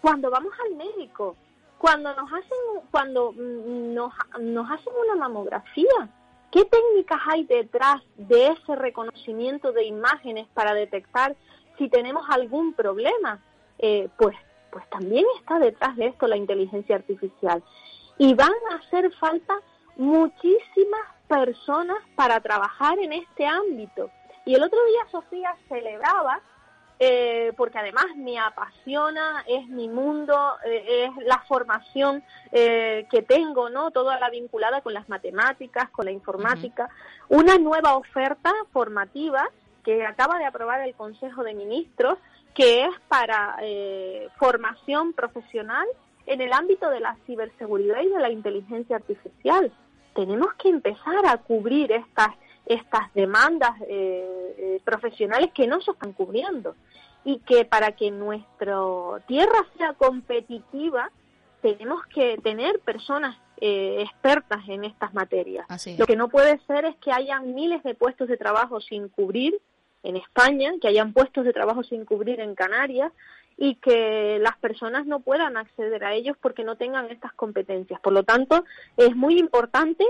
cuando 0.00 0.28
vamos 0.28 0.52
al 0.66 0.74
médico, 0.74 1.36
cuando 1.78 2.12
nos 2.16 2.28
hacen, 2.32 2.58
cuando 2.90 3.30
mm, 3.30 3.94
nos, 3.94 4.12
nos 4.40 4.68
hacen 4.72 4.92
una 5.04 5.14
mamografía, 5.14 6.08
¿qué 6.50 6.64
técnicas 6.64 7.20
hay 7.28 7.44
detrás 7.44 8.02
de 8.16 8.48
ese 8.48 8.74
reconocimiento 8.74 9.70
de 9.70 9.84
imágenes 9.84 10.48
para 10.52 10.74
detectar 10.74 11.36
si 11.78 11.88
tenemos 11.88 12.24
algún 12.28 12.74
problema? 12.74 13.40
Eh, 13.78 14.08
pues 14.18 14.34
pues 14.72 14.88
también 14.88 15.24
está 15.38 15.58
detrás 15.58 15.94
de 15.96 16.06
esto 16.06 16.26
la 16.26 16.36
inteligencia 16.36 16.96
artificial. 16.96 17.62
Y 18.18 18.34
van 18.34 18.52
a 18.70 18.76
hacer 18.76 19.12
falta 19.14 19.54
muchísimas 19.96 21.06
personas 21.28 21.98
para 22.16 22.40
trabajar 22.40 22.98
en 22.98 23.12
este 23.12 23.46
ámbito. 23.46 24.10
Y 24.44 24.54
el 24.54 24.62
otro 24.62 24.78
día 24.86 25.10
Sofía 25.10 25.54
celebraba, 25.68 26.40
eh, 26.98 27.52
porque 27.56 27.78
además 27.78 28.06
me 28.16 28.38
apasiona, 28.38 29.44
es 29.46 29.68
mi 29.68 29.88
mundo, 29.88 30.56
eh, 30.64 31.04
es 31.06 31.26
la 31.26 31.38
formación 31.48 32.24
eh, 32.50 33.06
que 33.10 33.22
tengo, 33.22 33.68
¿no? 33.70 33.90
Toda 33.90 34.18
la 34.18 34.30
vinculada 34.30 34.80
con 34.80 34.94
las 34.94 35.08
matemáticas, 35.08 35.90
con 35.90 36.06
la 36.06 36.12
informática, 36.12 36.88
una 37.28 37.58
nueva 37.58 37.96
oferta 37.96 38.52
formativa 38.72 39.48
que 39.84 40.06
acaba 40.06 40.38
de 40.38 40.46
aprobar 40.46 40.80
el 40.82 40.94
Consejo 40.94 41.42
de 41.42 41.54
Ministros 41.54 42.18
que 42.54 42.84
es 42.84 42.94
para 43.08 43.56
eh, 43.62 44.28
formación 44.36 45.12
profesional 45.12 45.86
en 46.26 46.40
el 46.40 46.52
ámbito 46.52 46.88
de 46.90 47.00
la 47.00 47.16
ciberseguridad 47.26 48.02
y 48.02 48.08
de 48.08 48.20
la 48.20 48.30
inteligencia 48.30 48.96
artificial. 48.96 49.72
Tenemos 50.14 50.52
que 50.54 50.68
empezar 50.68 51.26
a 51.26 51.38
cubrir 51.38 51.90
estas, 51.92 52.28
estas 52.66 53.12
demandas 53.14 53.70
eh, 53.88 54.54
eh, 54.58 54.80
profesionales 54.84 55.50
que 55.54 55.66
no 55.66 55.80
se 55.80 55.92
están 55.92 56.12
cubriendo 56.12 56.76
y 57.24 57.38
que 57.40 57.64
para 57.64 57.92
que 57.92 58.10
nuestra 58.10 58.76
tierra 59.26 59.66
sea 59.76 59.94
competitiva 59.94 61.10
tenemos 61.62 62.04
que 62.06 62.38
tener 62.42 62.80
personas 62.80 63.36
expertas 63.64 64.58
en 64.66 64.82
estas 64.82 65.14
materias. 65.14 65.64
Lo 65.96 66.04
que 66.04 66.16
no 66.16 66.28
puede 66.28 66.58
ser 66.66 66.84
es 66.84 66.96
que 66.96 67.12
hayan 67.12 67.54
miles 67.54 67.80
de 67.84 67.94
puestos 67.94 68.26
de 68.26 68.36
trabajo 68.36 68.80
sin 68.80 69.08
cubrir 69.08 69.54
en 70.02 70.16
España, 70.16 70.72
que 70.80 70.88
hayan 70.88 71.12
puestos 71.12 71.44
de 71.44 71.52
trabajo 71.52 71.82
sin 71.82 72.04
cubrir 72.04 72.40
en 72.40 72.54
Canarias 72.54 73.12
y 73.56 73.76
que 73.76 74.38
las 74.40 74.56
personas 74.58 75.06
no 75.06 75.20
puedan 75.20 75.56
acceder 75.56 76.04
a 76.04 76.14
ellos 76.14 76.36
porque 76.40 76.64
no 76.64 76.76
tengan 76.76 77.10
estas 77.10 77.32
competencias. 77.34 78.00
Por 78.00 78.12
lo 78.12 78.22
tanto, 78.24 78.64
es 78.96 79.14
muy 79.14 79.38
importante 79.38 80.04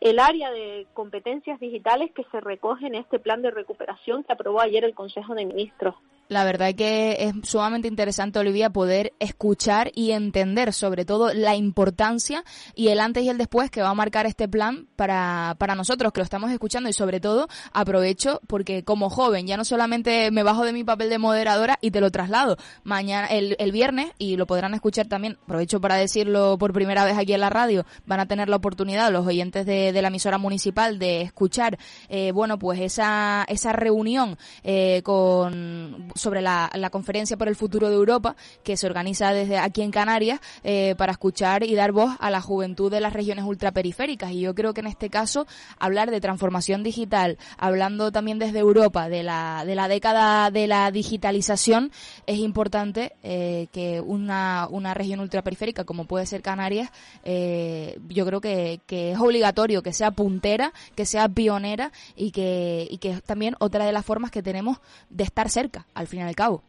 el 0.00 0.18
área 0.18 0.50
de 0.50 0.86
competencias 0.94 1.60
digitales 1.60 2.10
que 2.12 2.24
se 2.30 2.40
recoge 2.40 2.86
en 2.86 2.94
este 2.94 3.18
plan 3.18 3.42
de 3.42 3.50
recuperación 3.50 4.24
que 4.24 4.32
aprobó 4.32 4.60
ayer 4.60 4.84
el 4.84 4.94
Consejo 4.94 5.34
de 5.34 5.46
Ministros. 5.46 5.94
La 6.28 6.44
verdad 6.44 6.74
que 6.74 7.16
es 7.20 7.48
sumamente 7.48 7.86
interesante, 7.86 8.38
Olivia, 8.38 8.70
poder 8.70 9.12
escuchar 9.20 9.92
y 9.94 10.10
entender 10.10 10.72
sobre 10.72 11.04
todo 11.04 11.32
la 11.32 11.54
importancia 11.54 12.42
y 12.74 12.88
el 12.88 12.98
antes 12.98 13.22
y 13.22 13.28
el 13.28 13.38
después 13.38 13.70
que 13.70 13.80
va 13.80 13.90
a 13.90 13.94
marcar 13.94 14.26
este 14.26 14.48
plan 14.48 14.88
para, 14.96 15.54
para 15.58 15.76
nosotros 15.76 16.12
que 16.12 16.20
lo 16.20 16.24
estamos 16.24 16.50
escuchando. 16.50 16.88
Y 16.88 16.92
sobre 16.92 17.20
todo 17.20 17.48
aprovecho 17.72 18.40
porque 18.48 18.82
como 18.82 19.08
joven 19.08 19.46
ya 19.46 19.56
no 19.56 19.64
solamente 19.64 20.30
me 20.32 20.42
bajo 20.42 20.64
de 20.64 20.72
mi 20.72 20.82
papel 20.82 21.10
de 21.10 21.18
moderadora 21.18 21.78
y 21.80 21.92
te 21.92 22.00
lo 22.00 22.10
traslado 22.10 22.56
mañana, 22.82 23.28
el, 23.28 23.54
el 23.58 23.70
viernes 23.70 24.10
y 24.18 24.36
lo 24.36 24.46
podrán 24.46 24.74
escuchar 24.74 25.06
también, 25.06 25.38
aprovecho 25.44 25.80
para 25.80 25.96
decirlo 25.96 26.58
por 26.58 26.72
primera 26.72 27.04
vez 27.04 27.16
aquí 27.16 27.34
en 27.34 27.40
la 27.40 27.50
radio, 27.50 27.86
van 28.04 28.20
a 28.20 28.26
tener 28.26 28.48
la 28.48 28.56
oportunidad 28.56 29.12
los 29.12 29.26
oyentes 29.26 29.66
de, 29.66 29.92
de 29.92 30.02
la 30.02 30.08
emisora 30.08 30.38
municipal 30.38 30.98
de 30.98 31.22
escuchar, 31.22 31.78
eh, 32.08 32.32
bueno, 32.32 32.58
pues 32.58 32.80
esa, 32.80 33.44
esa 33.48 33.72
reunión 33.72 34.36
eh, 34.64 35.02
con 35.04 36.12
sobre 36.16 36.42
la, 36.42 36.70
conferencia 36.90 37.36
por 37.36 37.48
el 37.48 37.56
futuro 37.56 37.88
de 37.88 37.94
Europa 37.94 38.36
que 38.62 38.76
se 38.76 38.86
organiza 38.86 39.32
desde 39.32 39.58
aquí 39.58 39.82
en 39.82 39.90
Canarias 39.90 40.40
eh, 40.64 40.94
para 40.96 41.12
escuchar 41.12 41.62
y 41.62 41.74
dar 41.74 41.92
voz 41.92 42.16
a 42.20 42.30
la 42.30 42.40
juventud 42.40 42.90
de 42.90 43.00
las 43.00 43.12
regiones 43.12 43.44
ultraperiféricas. 43.44 44.32
Y 44.32 44.40
yo 44.40 44.54
creo 44.54 44.72
que 44.72 44.80
en 44.80 44.86
este 44.86 45.10
caso 45.10 45.46
hablar 45.78 46.10
de 46.10 46.20
transformación 46.20 46.82
digital, 46.82 47.38
hablando 47.58 48.12
también 48.12 48.38
desde 48.38 48.60
Europa 48.60 49.08
de 49.08 49.22
la, 49.22 49.64
de 49.66 49.74
la 49.74 49.88
década 49.88 50.50
de 50.50 50.66
la 50.66 50.90
digitalización, 50.90 51.90
es 52.26 52.38
importante 52.38 53.12
eh, 53.22 53.68
que 53.72 54.00
una, 54.00 54.68
una 54.70 54.94
región 54.94 55.20
ultraperiférica 55.20 55.84
como 55.84 56.06
puede 56.06 56.26
ser 56.26 56.42
Canarias, 56.42 56.90
eh, 57.24 57.98
yo 58.08 58.24
creo 58.26 58.40
que, 58.40 58.80
que 58.86 59.12
es 59.12 59.18
obligatorio 59.18 59.82
que 59.82 59.92
sea 59.92 60.10
puntera, 60.10 60.72
que 60.94 61.06
sea 61.06 61.28
pionera 61.28 61.92
y 62.14 62.30
que, 62.30 62.86
y 62.90 62.98
que 62.98 63.10
es 63.10 63.22
también 63.22 63.56
otra 63.58 63.84
de 63.84 63.92
las 63.92 64.04
formas 64.04 64.30
que 64.30 64.42
tenemos 64.42 64.78
de 65.10 65.24
estar 65.24 65.50
cerca 65.50 65.86
al 65.94 66.05
fin 66.06 66.20
y 66.20 66.22
al 66.22 66.34
cabo. 66.34 66.62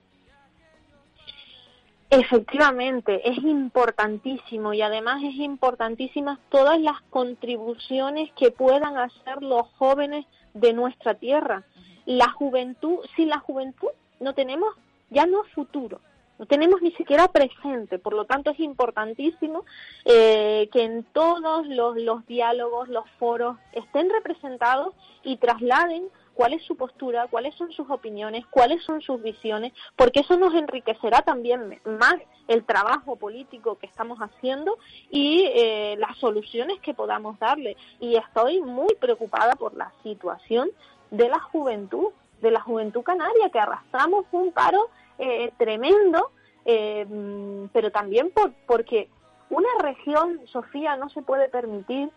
Efectivamente, 2.09 3.29
es 3.29 3.37
importantísimo 3.39 4.73
y 4.73 4.81
además 4.81 5.21
es 5.23 5.35
importantísimas 5.35 6.39
todas 6.49 6.79
las 6.79 7.01
contribuciones 7.09 8.31
que 8.33 8.49
puedan 8.49 8.97
hacer 8.97 9.43
los 9.43 9.67
jóvenes 9.77 10.25
de 10.53 10.71
nuestra 10.71 11.15
tierra. 11.15 11.63
La 12.05 12.29
juventud, 12.29 12.99
sin 13.17 13.27
la 13.27 13.39
juventud 13.39 13.89
no 14.21 14.33
tenemos 14.33 14.73
ya 15.09 15.25
no 15.25 15.43
futuro, 15.53 15.99
no 16.39 16.45
tenemos 16.45 16.81
ni 16.81 16.91
siquiera 16.91 17.27
presente, 17.27 17.99
por 17.99 18.13
lo 18.13 18.25
tanto 18.25 18.51
es 18.51 18.59
importantísimo 18.59 19.65
eh, 20.05 20.69
que 20.71 20.83
en 20.83 21.03
todos 21.03 21.67
los, 21.67 21.97
los 21.97 22.25
diálogos, 22.25 22.87
los 22.87 23.09
foros 23.19 23.57
estén 23.73 24.09
representados 24.09 24.93
y 25.23 25.37
trasladen 25.37 26.07
cuál 26.37 26.53
es 26.53 26.63
su 26.63 26.77
postura, 26.77 27.27
cuáles 27.27 27.55
son 27.55 27.71
sus 27.71 27.89
opiniones, 27.89 28.45
cuáles 28.45 28.83
son 28.83 29.01
sus 29.01 29.21
visiones, 29.23 29.73
porque 29.95 30.19
eso 30.19 30.37
nos 30.37 30.53
enriquecerá 30.53 31.23
también 31.23 31.81
más 31.83 32.15
el 32.47 32.63
trabajo 32.63 33.15
político 33.15 33.79
que 33.79 33.87
estamos 33.87 34.19
haciendo 34.19 34.77
y 35.09 35.49
eh, 35.55 35.95
las 35.97 36.15
soluciones 36.19 36.79
que 36.79 36.93
podamos 36.93 37.39
darle. 37.39 37.75
Y 37.99 38.17
estoy 38.17 38.61
muy 38.61 38.93
preocupada 39.01 39.55
por 39.55 39.75
la 39.75 39.91
situación 40.03 40.69
de 41.09 41.27
la 41.27 41.39
juventud, 41.39 42.09
de 42.39 42.51
la 42.51 42.61
juventud 42.61 43.01
canaria, 43.01 43.49
que 43.51 43.59
arrastramos 43.59 44.25
un 44.31 44.51
paro 44.51 44.91
eh, 45.17 45.51
tremendo, 45.57 46.29
eh, 46.65 47.67
pero 47.73 47.91
también 47.91 48.29
por, 48.29 48.53
porque 48.67 49.09
una 49.49 49.69
región, 49.79 50.41
Sofía, 50.45 50.97
no 50.97 51.09
se 51.09 51.23
puede 51.23 51.49
permitir 51.49 52.11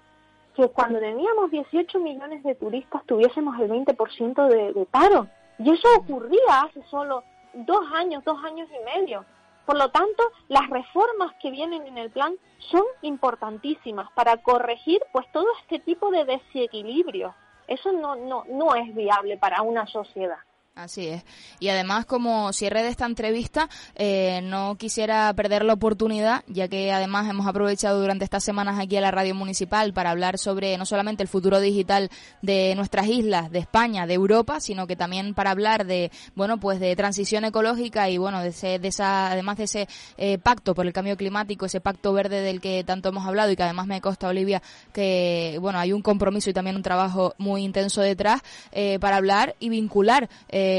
que 0.55 0.69
cuando 0.69 0.99
teníamos 0.99 1.51
18 1.51 1.99
millones 2.01 2.43
de 2.43 2.55
turistas 2.55 3.05
tuviésemos 3.07 3.59
el 3.61 3.71
20% 3.71 4.49
de, 4.49 4.73
de 4.73 4.87
paro. 4.87 5.29
Y 5.59 5.71
eso 5.71 5.89
ocurría 5.97 6.63
hace 6.63 6.83
solo 6.91 7.23
dos 7.55 7.81
años, 7.93 8.25
dos 8.25 8.43
años 8.45 8.69
y 8.71 8.99
medio. 8.99 9.25
Por 9.67 9.77
lo 9.77 9.91
tanto, 9.91 10.23
las 10.49 10.69
reformas 10.69 11.33
que 11.41 11.51
vienen 11.51 11.87
en 11.87 11.99
el 11.99 12.11
plan 12.11 12.35
son 12.59 12.83
importantísimas 13.03 14.11
para 14.13 14.39
corregir 14.39 15.01
pues 15.13 15.31
todo 15.33 15.47
este 15.63 15.79
tipo 15.79 16.11
de 16.11 16.25
desequilibrios. 16.25 17.35
Eso 17.69 17.93
no, 17.93 18.17
no, 18.17 18.45
no 18.49 18.75
es 18.75 18.93
viable 18.95 19.37
para 19.37 19.63
una 19.63 19.87
sociedad. 19.87 20.39
Así 20.77 21.09
es. 21.09 21.25
Y 21.59 21.69
además, 21.69 22.07
como 22.07 22.53
cierre 22.53 22.83
de 22.83 22.89
esta 22.91 23.05
entrevista, 23.05 23.69
eh, 23.97 24.41
no 24.45 24.77
quisiera 24.77 25.33
perder 25.35 25.65
la 25.65 25.73
oportunidad, 25.73 26.45
ya 26.47 26.69
que 26.69 26.93
además 26.93 27.29
hemos 27.29 27.49
aprovechado 27.49 28.01
durante 28.01 28.25
estas 28.25 28.45
semanas 28.45 28.79
aquí 28.79 28.97
a 28.97 29.01
la 29.01 29.11
radio 29.11 29.35
municipal 29.35 29.93
para 29.93 30.11
hablar 30.11 30.39
sobre 30.39 30.79
no 30.79 30.87
solamente 30.87 31.25
el 31.25 31.29
futuro 31.29 31.61
digital 31.61 32.09
de 32.41 32.73
nuestras 32.77 33.09
islas, 33.09 33.51
de 33.51 33.59
España, 33.59 34.07
de 34.07 34.15
Europa, 34.15 34.61
sino 34.61 34.87
que 34.87 34.95
también 34.95 35.35
para 35.35 35.51
hablar 35.51 35.87
de, 35.87 36.13
bueno, 36.37 36.59
pues 36.61 36.79
de 36.79 36.95
transición 36.95 37.45
ecológica 37.45 38.09
y 38.09 38.17
bueno, 38.17 38.41
de, 38.41 38.49
ese, 38.49 38.79
de 38.79 38.89
esa, 38.89 39.33
además 39.33 39.57
de 39.59 39.65
ese 39.65 39.89
eh, 40.19 40.39
pacto 40.39 40.75
por 40.75 40.87
el 40.87 40.93
cambio 40.93 41.17
climático, 41.17 41.67
ese 41.67 41.81
pacto 41.81 42.13
verde 42.13 42.43
del 42.43 42.61
que 42.61 42.85
tanto 42.85 43.09
hemos 43.09 43.27
hablado 43.27 43.51
y 43.51 43.57
que 43.57 43.65
además 43.65 43.89
me 43.89 44.01
consta, 44.01 44.29
Olivia, 44.29 44.63
que 44.95 45.59
bueno, 45.61 45.81
hay 45.81 45.93
un 45.93 46.01
compromiso 46.01 46.49
y 46.49 46.55
también 46.55 46.77
un 46.77 46.83
trabajo 46.83 47.35
muy 47.39 47.65
intenso 47.65 48.01
detrás 48.01 48.41
eh, 48.71 48.99
para 49.01 49.17
hablar 49.17 49.57
y 49.59 49.69
vincular 49.69 50.31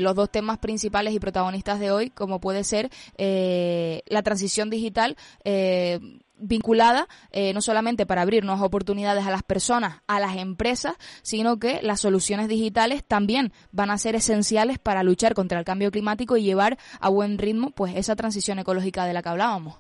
los 0.02 0.16
dos 0.16 0.30
temas 0.30 0.58
principales 0.58 1.14
y 1.14 1.20
protagonistas 1.20 1.80
de 1.80 1.92
hoy, 1.92 2.10
como 2.10 2.40
puede 2.40 2.64
ser 2.64 2.90
eh, 3.18 4.02
la 4.08 4.24
transición 4.24 4.70
digital. 4.70 5.16
Eh, 5.44 6.00
vinculada 6.42 7.08
eh, 7.32 7.54
no 7.54 7.62
solamente 7.62 8.06
para 8.06 8.24
abrir 8.24 8.44
nuevas 8.44 8.64
oportunidades 8.64 9.26
a 9.26 9.32
las 9.32 9.44
personas, 9.44 10.02
a 10.08 10.20
las 10.20 10.38
empresas, 10.38 10.96
sino 11.22 11.60
que 11.60 11.82
las 11.82 12.02
soluciones 12.02 12.48
digitales 12.48 13.04
también 13.04 13.54
van 13.72 13.92
a 13.92 13.98
ser 13.98 14.16
esenciales 14.16 14.80
para 14.80 15.04
luchar 15.04 15.34
contra 15.34 15.60
el 15.60 15.66
cambio 15.66 15.92
climático 15.92 16.38
y 16.38 16.44
llevar 16.44 16.78
a 17.00 17.10
buen 17.10 17.38
ritmo 17.38 17.72
pues 17.72 17.96
esa 17.96 18.16
transición 18.16 18.60
ecológica 18.60 19.06
de 19.06 19.14
la 19.14 19.22
que 19.22 19.30
hablábamos. 19.30 19.80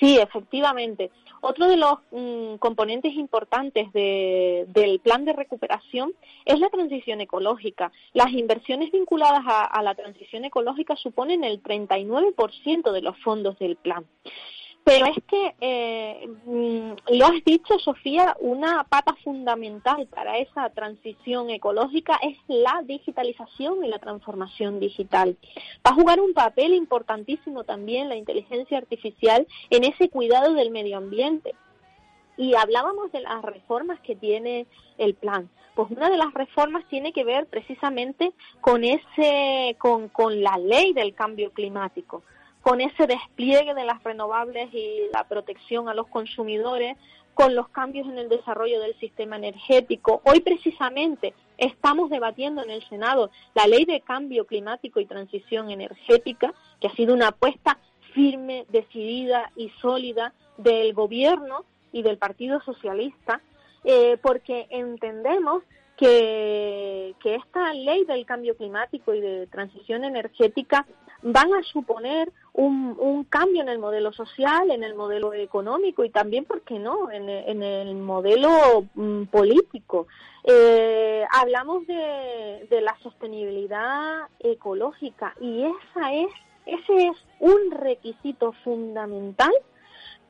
Sí, 0.00 0.18
efectivamente. 0.18 1.10
Otro 1.48 1.68
de 1.68 1.76
los 1.76 2.00
mm, 2.10 2.56
componentes 2.56 3.14
importantes 3.14 3.92
del 3.92 4.98
plan 4.98 5.24
de 5.24 5.32
recuperación 5.32 6.12
es 6.44 6.58
la 6.58 6.68
transición 6.70 7.20
ecológica. 7.20 7.92
Las 8.14 8.32
inversiones 8.32 8.90
vinculadas 8.90 9.44
a 9.46 9.80
la 9.84 9.94
transición 9.94 10.44
ecológica 10.44 10.96
suponen 10.96 11.44
el 11.44 11.62
39% 11.62 12.90
de 12.90 13.00
los 13.00 13.16
fondos 13.22 13.56
del 13.60 13.76
plan. 13.76 14.04
Pero 14.86 15.06
es 15.06 15.18
que, 15.24 15.56
eh, 15.60 16.28
mm, 16.44 17.16
lo 17.18 17.26
has 17.26 17.44
dicho, 17.44 17.76
Sofía, 17.80 18.36
una 18.38 18.84
pata 18.84 19.16
fundamental 19.24 20.06
para 20.06 20.38
esa 20.38 20.70
transición 20.70 21.50
ecológica 21.50 22.16
es 22.22 22.38
la 22.46 22.82
digitalización 22.84 23.84
y 23.84 23.88
la 23.88 23.98
transformación 23.98 24.78
digital. 24.78 25.36
Va 25.84 25.90
a 25.90 25.94
jugar 25.94 26.20
un 26.20 26.34
papel 26.34 26.72
importantísimo 26.72 27.64
también 27.64 28.08
la 28.08 28.14
inteligencia 28.14 28.78
artificial 28.78 29.48
en 29.70 29.82
ese 29.82 30.08
cuidado 30.08 30.54
del 30.54 30.70
medio 30.70 30.98
ambiente. 30.98 31.56
Y 32.36 32.54
hablábamos 32.54 33.10
de 33.10 33.22
las 33.22 33.42
reformas 33.42 33.98
que 34.02 34.14
tiene 34.14 34.68
el 34.98 35.14
plan. 35.14 35.50
Pues 35.74 35.90
una 35.90 36.10
de 36.10 36.16
las 36.16 36.32
reformas 36.32 36.84
tiene 36.88 37.12
que 37.12 37.24
ver 37.24 37.46
precisamente 37.46 38.32
con 38.60 38.84
ese, 38.84 39.74
con, 39.80 40.10
con 40.10 40.44
la 40.44 40.56
ley 40.58 40.92
del 40.92 41.12
cambio 41.12 41.50
climático 41.50 42.22
con 42.66 42.80
ese 42.80 43.06
despliegue 43.06 43.74
de 43.74 43.84
las 43.84 44.02
renovables 44.02 44.74
y 44.74 45.02
la 45.12 45.22
protección 45.22 45.88
a 45.88 45.94
los 45.94 46.08
consumidores, 46.08 46.96
con 47.32 47.54
los 47.54 47.68
cambios 47.68 48.08
en 48.08 48.18
el 48.18 48.28
desarrollo 48.28 48.80
del 48.80 48.98
sistema 48.98 49.36
energético. 49.36 50.20
Hoy 50.24 50.40
precisamente 50.40 51.32
estamos 51.58 52.10
debatiendo 52.10 52.64
en 52.64 52.70
el 52.70 52.82
Senado 52.88 53.30
la 53.54 53.68
ley 53.68 53.84
de 53.84 54.00
cambio 54.00 54.46
climático 54.46 54.98
y 54.98 55.06
transición 55.06 55.70
energética, 55.70 56.52
que 56.80 56.88
ha 56.88 56.96
sido 56.96 57.14
una 57.14 57.28
apuesta 57.28 57.78
firme, 58.14 58.66
decidida 58.70 59.52
y 59.54 59.70
sólida 59.80 60.32
del 60.56 60.92
gobierno 60.92 61.64
y 61.92 62.02
del 62.02 62.18
Partido 62.18 62.60
Socialista, 62.62 63.42
eh, 63.84 64.18
porque 64.20 64.66
entendemos 64.70 65.62
que, 65.96 67.14
que 67.22 67.36
esta 67.36 67.72
ley 67.74 68.04
del 68.06 68.26
cambio 68.26 68.56
climático 68.56 69.14
y 69.14 69.20
de 69.20 69.46
transición 69.46 70.02
energética 70.02 70.84
van 71.22 71.52
a 71.54 71.62
suponer 71.62 72.32
un, 72.56 72.96
un, 72.98 73.24
cambio 73.24 73.60
en 73.60 73.68
el 73.68 73.78
modelo 73.78 74.12
social, 74.12 74.70
en 74.70 74.82
el 74.82 74.94
modelo 74.94 75.34
económico 75.34 76.04
y 76.04 76.10
también, 76.10 76.46
¿por 76.46 76.62
qué 76.62 76.78
no?, 76.78 77.10
en, 77.10 77.28
el 77.62 77.94
modelo 77.96 78.86
mm, 78.94 79.24
político. 79.24 80.06
Eh, 80.42 81.24
hablamos 81.30 81.86
de, 81.86 82.66
de, 82.70 82.80
la 82.80 82.96
sostenibilidad 83.02 84.28
ecológica 84.38 85.34
y 85.38 85.64
esa 85.64 86.14
es, 86.14 86.28
ese 86.64 87.08
es 87.08 87.16
un 87.40 87.70
requisito 87.72 88.52
fundamental 88.64 89.52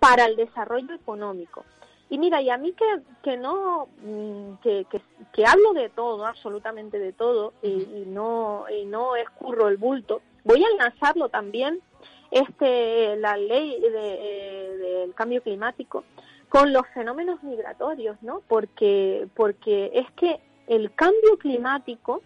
para 0.01 0.27
el 0.27 0.35
desarrollo 0.35 0.95
económico. 0.95 1.65
Y 2.11 2.19
mira, 2.19 2.41
y 2.41 2.51
a 2.51 2.57
mí 2.57 2.73
que, 2.73 3.03
que 3.23 3.37
no, 3.37 3.87
mm, 4.03 4.55
que, 4.63 4.87
que, 5.33 5.47
hablo 5.47 5.75
de 5.75 5.91
todo, 5.91 6.27
absolutamente 6.27 6.99
de 6.99 7.13
todo, 7.13 7.53
y, 7.63 7.69
y, 7.69 8.05
no, 8.07 8.65
y 8.69 8.85
no 8.85 9.15
escurro 9.15 9.69
el 9.69 9.77
bulto, 9.77 10.23
voy 10.45 10.65
a 10.65 10.69
enlazarlo 10.69 11.29
también, 11.29 11.81
este, 12.31 13.17
la 13.17 13.37
ley 13.37 13.81
del 13.81 13.93
de, 13.93 15.11
cambio 15.15 15.43
climático, 15.43 16.05
con 16.49 16.73
los 16.73 16.87
fenómenos 16.95 17.43
migratorios, 17.43 18.17
¿no? 18.23 18.43
Porque, 18.49 19.29
porque 19.35 19.91
es 19.95 20.11
que 20.13 20.41
el 20.67 20.93
cambio 20.95 21.39
climático 21.39 22.23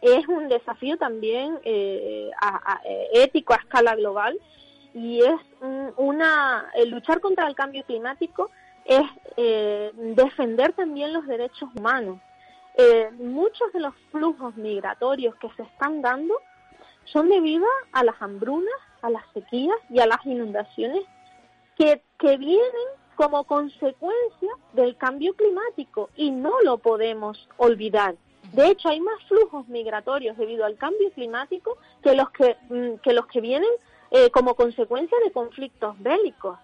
es 0.00 0.26
un 0.28 0.48
desafío 0.48 0.96
también 0.96 1.58
eh, 1.64 2.30
ético 3.12 3.52
a 3.52 3.56
escala 3.56 3.96
global 3.96 4.38
y 4.94 5.22
es 5.22 5.40
una 5.96 6.70
el 6.74 6.90
luchar 6.90 7.20
contra 7.20 7.46
el 7.46 7.54
cambio 7.54 7.84
climático 7.84 8.50
es 8.84 9.04
eh, 9.36 9.92
defender 9.94 10.72
también 10.72 11.12
los 11.12 11.26
derechos 11.26 11.68
humanos. 11.74 12.20
Eh, 12.74 13.10
muchos 13.18 13.72
de 13.72 13.80
los 13.80 13.94
flujos 14.10 14.56
migratorios 14.56 15.34
que 15.36 15.50
se 15.56 15.62
están 15.62 16.00
dando 16.00 16.34
son 17.12 17.28
debidas 17.28 17.68
a 17.92 18.04
las 18.04 18.20
hambrunas, 18.20 18.80
a 19.02 19.10
las 19.10 19.24
sequías 19.32 19.76
y 19.90 20.00
a 20.00 20.06
las 20.06 20.24
inundaciones 20.26 21.04
que, 21.76 22.02
que 22.18 22.36
vienen 22.36 22.88
como 23.14 23.44
consecuencia 23.44 24.50
del 24.74 24.96
cambio 24.96 25.34
climático 25.34 26.10
y 26.16 26.30
no 26.30 26.60
lo 26.62 26.78
podemos 26.78 27.48
olvidar. 27.56 28.14
De 28.52 28.68
hecho, 28.68 28.88
hay 28.88 29.00
más 29.00 29.22
flujos 29.24 29.68
migratorios 29.68 30.36
debido 30.36 30.64
al 30.64 30.76
cambio 30.76 31.10
climático 31.12 31.76
que 32.02 32.14
los 32.14 32.30
que, 32.30 32.56
mm, 32.68 32.96
que, 33.02 33.12
los 33.12 33.26
que 33.26 33.40
vienen 33.40 33.68
eh, 34.10 34.30
como 34.30 34.54
consecuencia 34.54 35.18
de 35.24 35.32
conflictos 35.32 36.00
bélicos. 36.00 36.58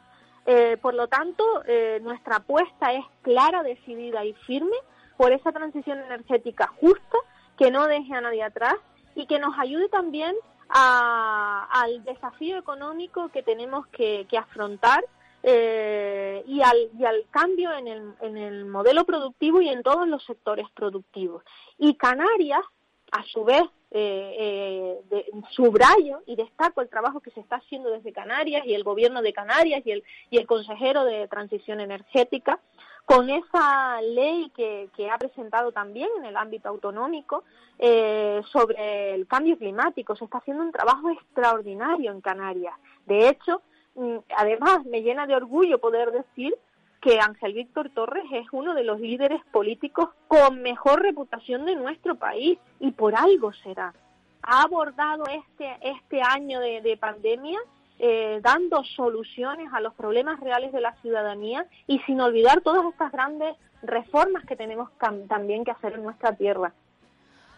Eh, 0.47 0.77
por 0.81 0.95
lo 0.95 1.09
tanto, 1.09 1.45
eh, 1.67 2.01
nuestra 2.03 2.37
apuesta 2.37 2.93
es 2.93 3.05
clara, 3.23 3.63
decidida 3.63 4.25
y 4.25 4.33
firme 4.47 4.77
por 5.17 5.33
esa 5.33 5.53
transición 5.53 5.99
energética 6.01 6.69
justa 6.81 7.19
que 7.59 7.71
no 7.71 7.87
deje 7.87 8.15
a 8.15 8.21
nadie 8.21 8.43
atrás 8.43 8.75
y 9.15 9.27
que 9.27 9.39
nos 9.39 9.59
ayude 9.59 9.89
también 9.89 10.35
al 10.69 12.05
desafío 12.05 12.59
económico 12.59 13.29
que 13.29 13.43
tenemos 13.43 13.87
que, 13.89 14.27
afrontar 14.37 15.05
eh, 15.43 16.43
y, 16.47 16.63
al, 16.63 16.77
y 16.99 17.05
al 17.05 17.27
cambio 17.31 17.73
en 17.73 17.87
el, 17.87 18.15
en 18.21 18.37
el 18.37 18.65
modelo 18.65 19.05
productivo 19.05 19.61
y 19.61 19.69
en 19.69 19.83
todos 19.83 20.09
los 20.09 20.25
sectores 20.25 20.67
productivos. 20.75 21.45
Y 21.79 21.95
Canarias, 21.95 22.63
a 23.13 23.23
su 23.25 23.45
vez, 23.45 23.65
eh, 23.97 25.01
eh, 25.13 25.31
subrayo 25.51 26.23
y 26.27 26.35
destaco 26.35 26.81
el 26.81 26.89
trabajo 26.89 27.21
que 27.21 27.31
se 27.31 27.39
está 27.39 27.57
haciendo 27.57 27.91
desde 27.91 28.13
Canarias 28.13 28.67
y 28.67 28.75
el 28.75 28.83
gobierno 28.83 29.23
de 29.23 29.33
Canarias 29.33 29.83
y 29.85 29.93
el, 29.93 30.03
y 30.31 30.39
el 30.39 30.49
consejero 30.49 31.05
de 31.05 31.29
transición 31.29 31.79
energética 31.79 32.59
con 33.05 33.29
esa 33.31 34.01
ley 34.03 34.51
que, 34.57 34.89
que 34.97 35.11
ha 35.11 35.19
presentado 35.19 35.73
también 35.73 36.09
en 36.19 36.25
el 36.25 36.37
ámbito 36.37 36.69
autonómico 36.69 37.45
eh, 37.79 38.41
sobre 38.51 39.15
el 39.15 39.27
cambio 39.27 39.59
climático. 39.59 40.17
Se 40.17 40.25
está 40.25 40.39
haciendo 40.39 40.63
un 40.63 40.73
trabajo 40.73 41.11
extraordinario 41.11 42.13
en 42.13 42.21
Canarias. 42.21 42.75
De 43.07 43.29
hecho, 43.29 43.63
mm, 43.95 44.19
además 44.37 44.85
me 44.87 45.03
llena 45.03 45.27
de 45.27 45.37
orgullo 45.37 45.79
poder 45.79 46.13
decir 46.13 46.55
que 47.05 47.21
Ángel 47.21 47.53
Víctor 47.53 47.91
Torres 47.91 48.25
es 48.33 48.47
uno 48.53 48.73
de 48.75 48.83
los 48.83 48.99
líderes 48.99 49.45
políticos 49.53 50.09
con 50.27 50.63
mejor 50.63 51.03
reputación 51.03 51.67
de 51.67 51.77
nuestro 51.77 52.15
país 52.15 52.59
y 52.81 52.93
por 52.93 53.15
algo 53.15 53.53
será. 53.53 53.93
Ha 54.43 54.63
abordado 54.63 55.25
este, 55.27 55.77
este 55.83 56.23
año 56.23 56.61
de, 56.61 56.97
pandemia 56.99 57.59
eh, 57.99 58.41
dando 58.43 58.83
soluciones 58.85 59.69
a 59.73 59.81
los 59.81 59.95
problemas 59.95 60.41
reales 60.41 60.73
de 60.73 60.81
la 60.81 60.95
ciudadanía 61.01 61.67
y 61.87 62.01
sin 62.01 62.21
olvidar 62.21 62.61
todas 62.61 62.85
estas 62.91 63.13
grandes 63.13 63.57
reformas 63.83 64.45
que 64.45 64.57
tenemos 64.57 64.91
también 65.29 65.65
que 65.65 65.71
hacer 65.71 65.95
en 65.95 66.03
nuestra 66.03 66.35
tierra. 66.35 66.73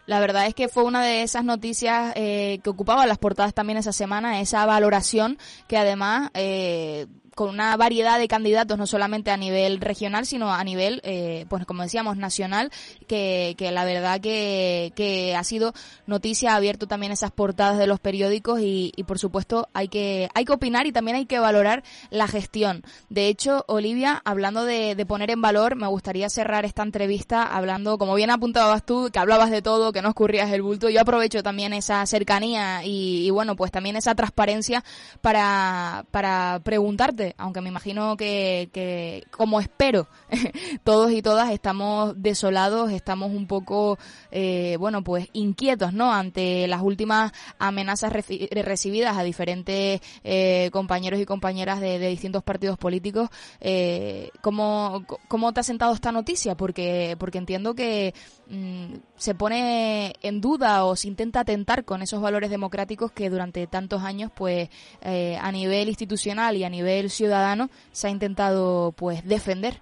La 0.06 0.20
verdad 0.20 0.46
es 0.46 0.54
que 0.54 0.68
fue 0.68 0.84
una 0.84 1.02
de 1.02 1.22
esas 1.22 1.44
noticias 1.44 2.12
eh, 2.14 2.60
que 2.62 2.70
ocupaba 2.70 3.06
las 3.06 3.18
portadas 3.18 3.54
también 3.54 3.78
esa 3.78 3.92
semana, 3.92 4.40
esa 4.40 4.64
valoración 4.64 5.36
que 5.66 5.76
además 5.76 6.30
eh, 6.34 7.06
con 7.36 7.50
una 7.50 7.76
variedad 7.76 8.18
de 8.18 8.28
candidatos, 8.28 8.78
no 8.78 8.86
solamente 8.86 9.30
a 9.30 9.36
nivel 9.36 9.78
regional, 9.78 10.24
sino 10.24 10.54
a 10.54 10.64
nivel, 10.64 11.02
eh, 11.04 11.44
pues 11.50 11.66
como 11.66 11.82
decíamos, 11.82 12.16
nacional, 12.16 12.70
que, 13.06 13.54
que 13.56 13.70
la 13.70 13.84
verdad 13.84 14.20
que, 14.20 14.92
que 14.94 15.34
ha 15.34 15.44
sido 15.44 15.72
noticia, 16.06 16.52
ha 16.52 16.56
abierto 16.56 16.86
también 16.86 17.12
esas 17.12 17.30
portadas 17.30 17.78
de 17.78 17.86
los 17.86 18.00
periódicos 18.00 18.60
y, 18.60 18.92
y 18.96 19.04
por 19.04 19.18
supuesto 19.18 19.68
hay 19.72 19.88
que, 19.88 20.28
hay 20.34 20.44
que 20.44 20.52
opinar 20.52 20.86
y 20.86 20.92
también 20.92 21.16
hay 21.16 21.26
que 21.26 21.38
valorar 21.38 21.82
la 22.10 22.28
gestión. 22.28 22.82
De 23.08 23.28
hecho, 23.28 23.64
Olivia, 23.68 24.20
hablando 24.24 24.64
de, 24.64 24.94
de 24.94 25.06
poner 25.06 25.30
en 25.30 25.40
valor, 25.40 25.76
me 25.76 25.86
gustaría 25.86 26.28
cerrar 26.28 26.64
esta 26.64 26.82
entrevista 26.82 27.42
hablando, 27.44 27.98
como 27.98 28.14
bien 28.14 28.30
apuntabas 28.30 28.84
tú, 28.84 29.10
que 29.12 29.18
hablabas 29.18 29.50
de 29.50 29.62
todo, 29.62 29.92
que 29.92 30.02
no 30.02 30.08
escurrías 30.08 30.50
el 30.50 30.62
bulto. 30.62 30.88
Yo 30.88 31.00
aprovecho 31.00 31.42
también 31.42 31.72
esa 31.72 32.04
cercanía 32.06 32.84
y, 32.84 33.26
y 33.26 33.30
bueno, 33.30 33.56
pues 33.56 33.70
también 33.70 33.96
esa 33.96 34.14
transparencia 34.14 34.84
para, 35.20 36.04
para 36.10 36.60
preguntarte, 36.62 37.34
aunque 37.38 37.60
me 37.60 37.68
imagino 37.68 38.16
que, 38.16 38.70
que 38.72 39.24
como 39.30 39.60
espero, 39.60 40.08
todos 40.84 41.12
y 41.12 41.22
todas 41.22 41.50
estamos 41.50 42.14
desolados, 42.16 42.90
estamos 42.96 43.30
un 43.32 43.46
poco, 43.46 43.98
eh, 44.30 44.76
bueno, 44.78 45.02
pues 45.04 45.28
inquietos, 45.32 45.92
¿no? 45.92 46.12
Ante 46.12 46.66
las 46.66 46.82
últimas 46.82 47.32
amenazas 47.58 48.12
recibidas 48.12 49.16
a 49.16 49.22
diferentes 49.22 50.00
eh, 50.24 50.70
compañeros 50.72 51.20
y 51.20 51.26
compañeras 51.26 51.80
de, 51.80 51.98
distintos 51.98 52.42
partidos 52.42 52.78
políticos. 52.78 53.28
Eh, 53.60 54.30
¿cómo, 54.40 55.04
¿Cómo 55.28 55.52
te 55.52 55.60
ha 55.60 55.62
sentado 55.62 55.92
esta 55.94 56.12
noticia? 56.12 56.56
Porque, 56.56 57.16
porque 57.18 57.38
entiendo 57.38 57.74
que 57.74 58.14
mm, 58.48 58.94
se 59.16 59.34
pone 59.34 60.14
en 60.22 60.40
duda 60.40 60.84
o 60.84 60.96
se 60.96 61.08
intenta 61.08 61.40
atentar 61.40 61.84
con 61.84 62.02
esos 62.02 62.20
valores 62.20 62.50
democráticos 62.50 63.12
que 63.12 63.30
durante 63.30 63.66
tantos 63.66 64.02
años, 64.02 64.30
pues, 64.34 64.68
eh, 65.02 65.38
a 65.40 65.52
nivel 65.52 65.88
institucional 65.88 66.56
y 66.56 66.64
a 66.64 66.70
nivel 66.70 67.10
ciudadano 67.10 67.70
se 67.92 68.08
ha 68.08 68.10
intentado, 68.10 68.92
pues, 68.92 69.24
defender. 69.24 69.80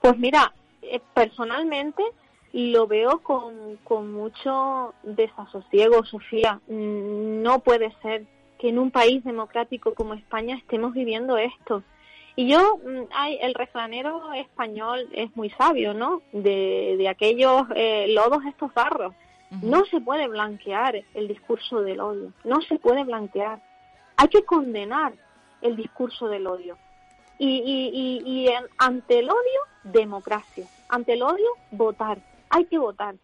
Pues 0.00 0.18
mira, 0.18 0.52
eh, 0.90 1.00
personalmente 1.14 2.02
lo 2.52 2.86
veo 2.86 3.18
con, 3.22 3.76
con 3.84 4.12
mucho 4.12 4.94
desasosiego, 5.02 6.04
Sofía. 6.04 6.60
Mm, 6.68 7.42
no 7.42 7.60
puede 7.60 7.92
ser 8.02 8.24
que 8.58 8.68
en 8.70 8.78
un 8.78 8.90
país 8.90 9.22
democrático 9.24 9.94
como 9.94 10.14
España 10.14 10.56
estemos 10.56 10.94
viviendo 10.94 11.36
esto. 11.36 11.82
Y 12.34 12.48
yo, 12.48 12.78
hay, 13.14 13.38
el 13.40 13.54
refranero 13.54 14.32
español 14.34 15.08
es 15.12 15.34
muy 15.36 15.50
sabio, 15.50 15.94
¿no? 15.94 16.22
De, 16.32 16.96
de 16.98 17.08
aquellos 17.08 17.62
eh, 17.74 18.06
lodos, 18.08 18.44
estos 18.46 18.72
barros. 18.74 19.14
Uh 19.50 19.54
-huh. 19.54 19.62
No 19.62 19.84
se 19.86 20.00
puede 20.00 20.26
blanquear 20.28 21.02
el 21.14 21.28
discurso 21.28 21.80
del 21.80 22.00
odio, 22.00 22.32
no 22.44 22.60
se 22.62 22.78
puede 22.78 23.04
blanquear. 23.04 23.60
Hay 24.16 24.28
que 24.28 24.44
condenar 24.44 25.12
el 25.62 25.76
discurso 25.76 26.28
del 26.28 26.46
odio. 26.46 26.76
Y, 27.38 27.48
y, 27.48 27.90
y, 27.92 28.46
y 28.46 28.48
ante 28.78 29.18
el 29.18 29.28
odio, 29.30 29.60
democracia. 29.84 30.66
Ante 30.88 31.14
el 31.14 31.22
odio, 31.22 31.48
votar. 31.70 32.18
Hay 32.50 32.66
que 32.66 32.78
votar. 32.78 33.16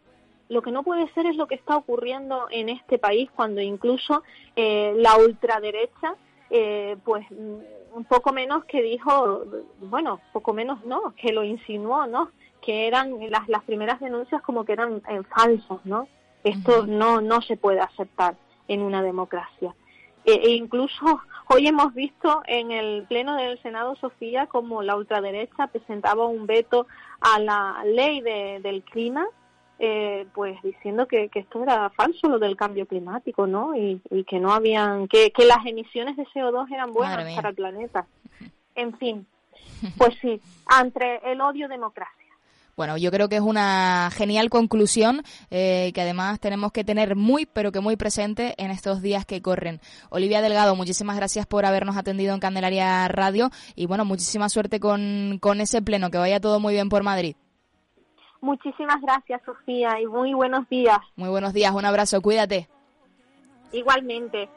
Lo 0.49 0.63
que 0.63 0.73
no 0.73 0.83
puede 0.83 1.11
ser 1.13 1.27
es 1.27 1.37
lo 1.37 1.47
que 1.47 1.55
está 1.55 1.77
ocurriendo 1.77 2.47
en 2.51 2.69
este 2.69 2.99
país 2.99 3.31
cuando 3.35 3.61
incluso 3.61 4.23
eh, 4.57 4.95
la 4.97 5.17
ultraderecha, 5.17 6.15
eh, 6.51 6.97
pues 7.05 7.27
un 7.31 8.05
poco 8.05 8.33
menos 8.33 8.65
que 8.65 8.83
dijo, 8.83 9.45
bueno, 9.81 10.21
poco 10.33 10.53
menos 10.53 10.85
no, 10.85 11.15
que 11.17 11.33
lo 11.33 11.45
insinuó, 11.45 12.07
¿no? 12.07 12.31
Que 12.61 12.87
eran 12.87 13.15
las, 13.31 13.49
las 13.49 13.63
primeras 13.65 14.01
denuncias 14.01 14.43
como 14.43 14.65
que 14.65 14.73
eran 14.73 15.03
eh, 15.09 15.23
falsas, 15.35 15.79
¿no? 15.85 16.09
Esto 16.45 16.87
no, 16.87 17.21
no 17.21 17.41
se 17.43 17.57
puede 17.57 17.81
aceptar 17.81 18.35
en 18.69 18.83
una 18.83 19.03
democracia. 19.03 19.75
E, 20.25 20.33
e 20.33 20.51
incluso 20.51 21.21
hoy 21.49 21.67
hemos 21.67 21.95
visto 21.95 22.43
en 22.47 22.71
el 22.71 23.05
Pleno 23.05 23.37
del 23.37 23.61
Senado, 23.63 23.97
Sofía, 23.97 24.47
como 24.47 24.83
la 24.83 24.97
ultraderecha 24.97 25.67
presentaba 25.67 26.27
un 26.27 26.47
veto 26.47 26.87
a 27.21 27.39
la 27.39 27.83
ley 27.85 28.21
de, 28.21 28.61
del 28.61 28.83
clima, 28.83 29.27
eh, 29.79 30.27
pues 30.35 30.61
diciendo 30.63 31.09
que, 31.09 31.29
que, 31.29 31.41
esto 31.41 31.63
era 31.63 31.91
falso, 31.91 32.29
lo 32.29 32.39
del 32.39 32.57
cambio 32.57 32.87
climático, 32.87 33.47
¿no? 33.49 33.75
Y, 33.75 34.01
y 34.11 34.25
que 34.25 34.39
no 34.39 34.53
habían, 34.53 35.09
que, 35.09 35.33
que, 35.33 35.45
las 35.45 35.67
emisiones 35.67 36.17
de 36.17 36.25
CO2 36.27 36.73
eran 36.73 36.93
buenas 36.93 37.35
para 37.35 37.51
el 37.51 37.55
planeta. 37.55 38.07
En 38.75 38.97
fin, 38.97 39.27
pues 39.99 40.17
sí, 40.23 40.41
entre 40.83 41.21
el 41.31 41.43
odio 41.43 41.69
democracia. 41.69 42.22
Bueno, 42.77 42.97
yo 42.97 43.11
creo 43.11 43.29
que 43.29 43.37
es 43.37 43.43
una 43.43 44.11
genial 44.13 44.49
conclusión 44.49 45.23
eh, 45.51 45.93
que 45.95 46.01
además 46.01 46.41
tenemos 46.41 46.73
que 46.73 46.85
tener 46.85 47.17
muy, 47.17 47.45
pero 47.47 47.71
que 47.71 47.81
muy 47.81 47.97
presente 47.97 48.55
en 48.57 48.71
estos 48.71 49.03
días 49.03 49.27
que 49.27 49.43
corren. 49.43 49.81
Olivia 50.09 50.41
Delgado, 50.41 50.75
muchísimas 50.75 51.17
gracias 51.17 51.47
por 51.47 51.67
habernos 51.67 51.97
atendido 51.97 52.35
en 52.35 52.41
Candelaria 52.41 53.07
Radio 53.09 53.51
y 53.75 53.87
bueno, 53.87 54.05
muchísima 54.05 54.49
suerte 54.49 54.81
con, 54.81 55.39
con 55.41 55.61
ese 55.61 55.83
pleno, 55.83 56.11
que 56.11 56.19
vaya 56.19 56.41
todo 56.41 56.61
muy 56.61 56.73
bien 56.73 56.89
por 56.89 57.03
Madrid. 57.03 57.37
Muchísimas 58.41 59.01
gracias, 59.01 59.41
Sofía, 59.45 60.01
y 60.01 60.07
muy 60.07 60.35
buenos 60.35 60.69
días. 60.69 60.99
Muy 61.15 61.29
buenos 61.29 61.53
días, 61.53 61.73
un 61.73 61.85
abrazo, 61.85 62.21
cuídate. 62.21 62.69
Igualmente. 63.73 64.49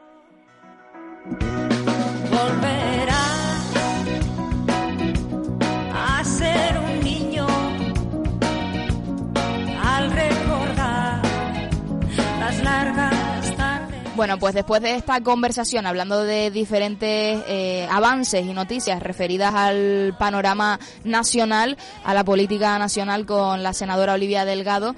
Bueno, 14.15 14.37
pues 14.37 14.53
después 14.53 14.81
de 14.81 14.95
esta 14.95 15.21
conversación, 15.21 15.85
hablando 15.85 16.23
de 16.23 16.49
diferentes 16.49 17.43
eh, 17.47 17.87
avances 17.91 18.45
y 18.45 18.53
noticias 18.53 19.03
referidas 19.03 19.53
al 19.53 20.15
panorama 20.17 20.79
nacional, 21.03 21.77
a 22.03 22.13
la 22.13 22.23
política 22.23 22.79
nacional 22.79 23.25
con 23.25 23.61
la 23.61 23.73
senadora 23.73 24.13
Olivia 24.13 24.45
Delgado, 24.45 24.95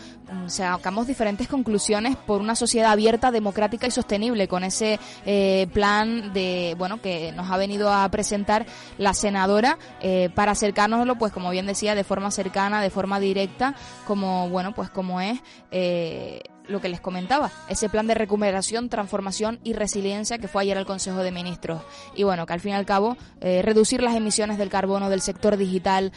sacamos 0.48 1.08
diferentes 1.08 1.48
conclusiones 1.48 2.16
por 2.16 2.42
una 2.42 2.56
sociedad 2.56 2.92
abierta, 2.92 3.32
democrática 3.32 3.88
y 3.88 3.92
sostenible, 3.92 4.48
con 4.48 4.64
ese 4.64 5.00
eh, 5.26 5.68
plan 5.74 6.34
de, 6.34 6.76
bueno, 6.78 7.02
que 7.02 7.32
nos 7.34 7.50
ha 7.50 7.58
venido 7.58 7.92
a 7.92 8.10
presentar 8.10 8.66
la 8.98 9.14
senadora 9.14 9.78
eh, 10.02 10.30
para 10.34 10.52
acercárnoslo, 10.52 11.18
pues 11.18 11.32
como 11.32 11.50
bien 11.50 11.66
decía, 11.66 11.96
de 11.96 12.04
forma 12.04 12.32
cercana, 12.32 12.82
de 12.82 12.90
forma 12.90 13.20
directa, 13.20 13.76
como, 14.06 14.50
bueno, 14.50 14.74
pues 14.74 14.90
como 14.90 15.22
es 15.22 15.40
eh, 15.72 16.42
lo 16.68 16.82
que 16.82 16.90
les 16.90 17.00
comentaba, 17.00 17.50
ese 17.70 17.88
plan 17.88 18.08
de 18.08 18.14
recuperación, 18.14 18.90
transformación 18.90 19.60
y 19.64 19.72
resiliencia 19.72 20.38
que 20.38 20.50
fue 20.50 20.64
ayer 20.64 20.78
al 20.78 20.86
Consejo 20.86 21.24
de 21.24 21.32
Ministros. 21.32 21.82
Y 22.14 22.24
bueno, 22.24 22.46
que 22.46 22.52
al 22.52 22.60
fin 22.60 22.72
y 22.74 22.76
al 22.76 22.86
cabo, 22.86 23.16
reducir 23.40 24.04
las 24.04 24.16
emisiones 24.16 24.58
del 24.58 24.68
carbono 24.68 25.10
del 25.10 25.22
sector 25.22 25.56
digital, 25.56 26.12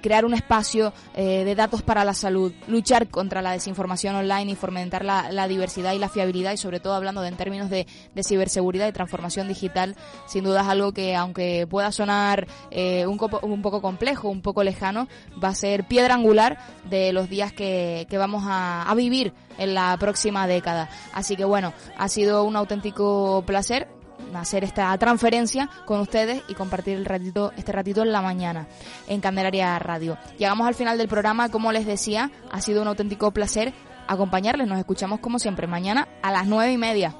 crear 0.00 0.24
un 0.24 0.32
espacio 0.32 0.94
de 1.14 1.54
datos 1.54 1.82
para 1.82 2.06
la 2.06 2.14
salud, 2.14 2.50
luchar 2.66 3.08
contra 3.08 3.42
la 3.42 3.49
desinformación 3.52 4.16
online 4.16 4.52
y 4.52 4.54
fomentar 4.54 5.04
la, 5.04 5.30
la, 5.30 5.48
diversidad 5.48 5.92
y 5.92 5.98
la 5.98 6.08
fiabilidad 6.08 6.52
y 6.52 6.56
sobre 6.56 6.80
todo 6.80 6.94
hablando 6.94 7.22
de, 7.22 7.28
en 7.28 7.36
términos 7.36 7.70
de, 7.70 7.86
de, 8.14 8.24
ciberseguridad 8.24 8.88
y 8.88 8.92
transformación 8.92 9.48
digital, 9.48 9.96
sin 10.26 10.44
duda 10.44 10.62
es 10.62 10.68
algo 10.68 10.92
que 10.92 11.16
aunque 11.16 11.66
pueda 11.68 11.92
sonar 11.92 12.46
un, 12.70 13.16
copo, 13.18 13.40
un, 13.42 13.62
poco 13.62 13.82
complejo, 13.82 14.28
un 14.28 14.42
poco 14.42 14.62
lejano, 14.62 15.08
va 15.42 15.48
a 15.48 15.54
ser 15.54 15.84
piedra 15.84 16.14
angular 16.14 16.58
de 16.88 17.12
los 17.12 17.28
días 17.28 17.52
que, 17.52 18.06
que 18.08 18.18
vamos 18.18 18.44
a, 18.46 18.82
a 18.82 18.94
vivir 18.94 19.32
en 19.58 19.74
la 19.74 19.96
próxima 19.98 20.46
década. 20.46 20.88
Así 21.12 21.36
que 21.36 21.44
bueno, 21.44 21.72
ha 21.98 22.08
sido 22.08 22.44
un 22.44 22.56
auténtico 22.56 23.42
placer 23.46 23.88
hacer 24.36 24.64
esta 24.64 24.96
transferencia 24.98 25.68
con 25.86 26.00
ustedes 26.00 26.42
y 26.48 26.54
compartir 26.54 26.96
el 26.96 27.04
ratito, 27.04 27.52
este 27.56 27.72
ratito 27.72 28.02
en 28.02 28.12
la 28.12 28.22
mañana 28.22 28.66
en 29.06 29.20
Candelaria 29.20 29.78
Radio. 29.78 30.18
Llegamos 30.38 30.66
al 30.66 30.74
final 30.74 30.98
del 30.98 31.08
programa, 31.08 31.48
como 31.48 31.72
les 31.72 31.86
decía, 31.86 32.30
ha 32.50 32.60
sido 32.60 32.82
un 32.82 32.88
auténtico 32.88 33.30
placer 33.30 33.72
acompañarles. 34.06 34.66
Nos 34.66 34.78
escuchamos 34.78 35.20
como 35.20 35.38
siempre 35.38 35.66
mañana 35.66 36.08
a 36.22 36.32
las 36.32 36.46
nueve 36.46 36.72
y 36.72 36.78
media. 36.78 37.14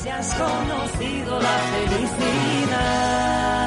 Si 0.00 0.08
has 0.08 0.34
conocido 0.34 1.40
la 1.40 1.58
felicidad, 1.88 3.61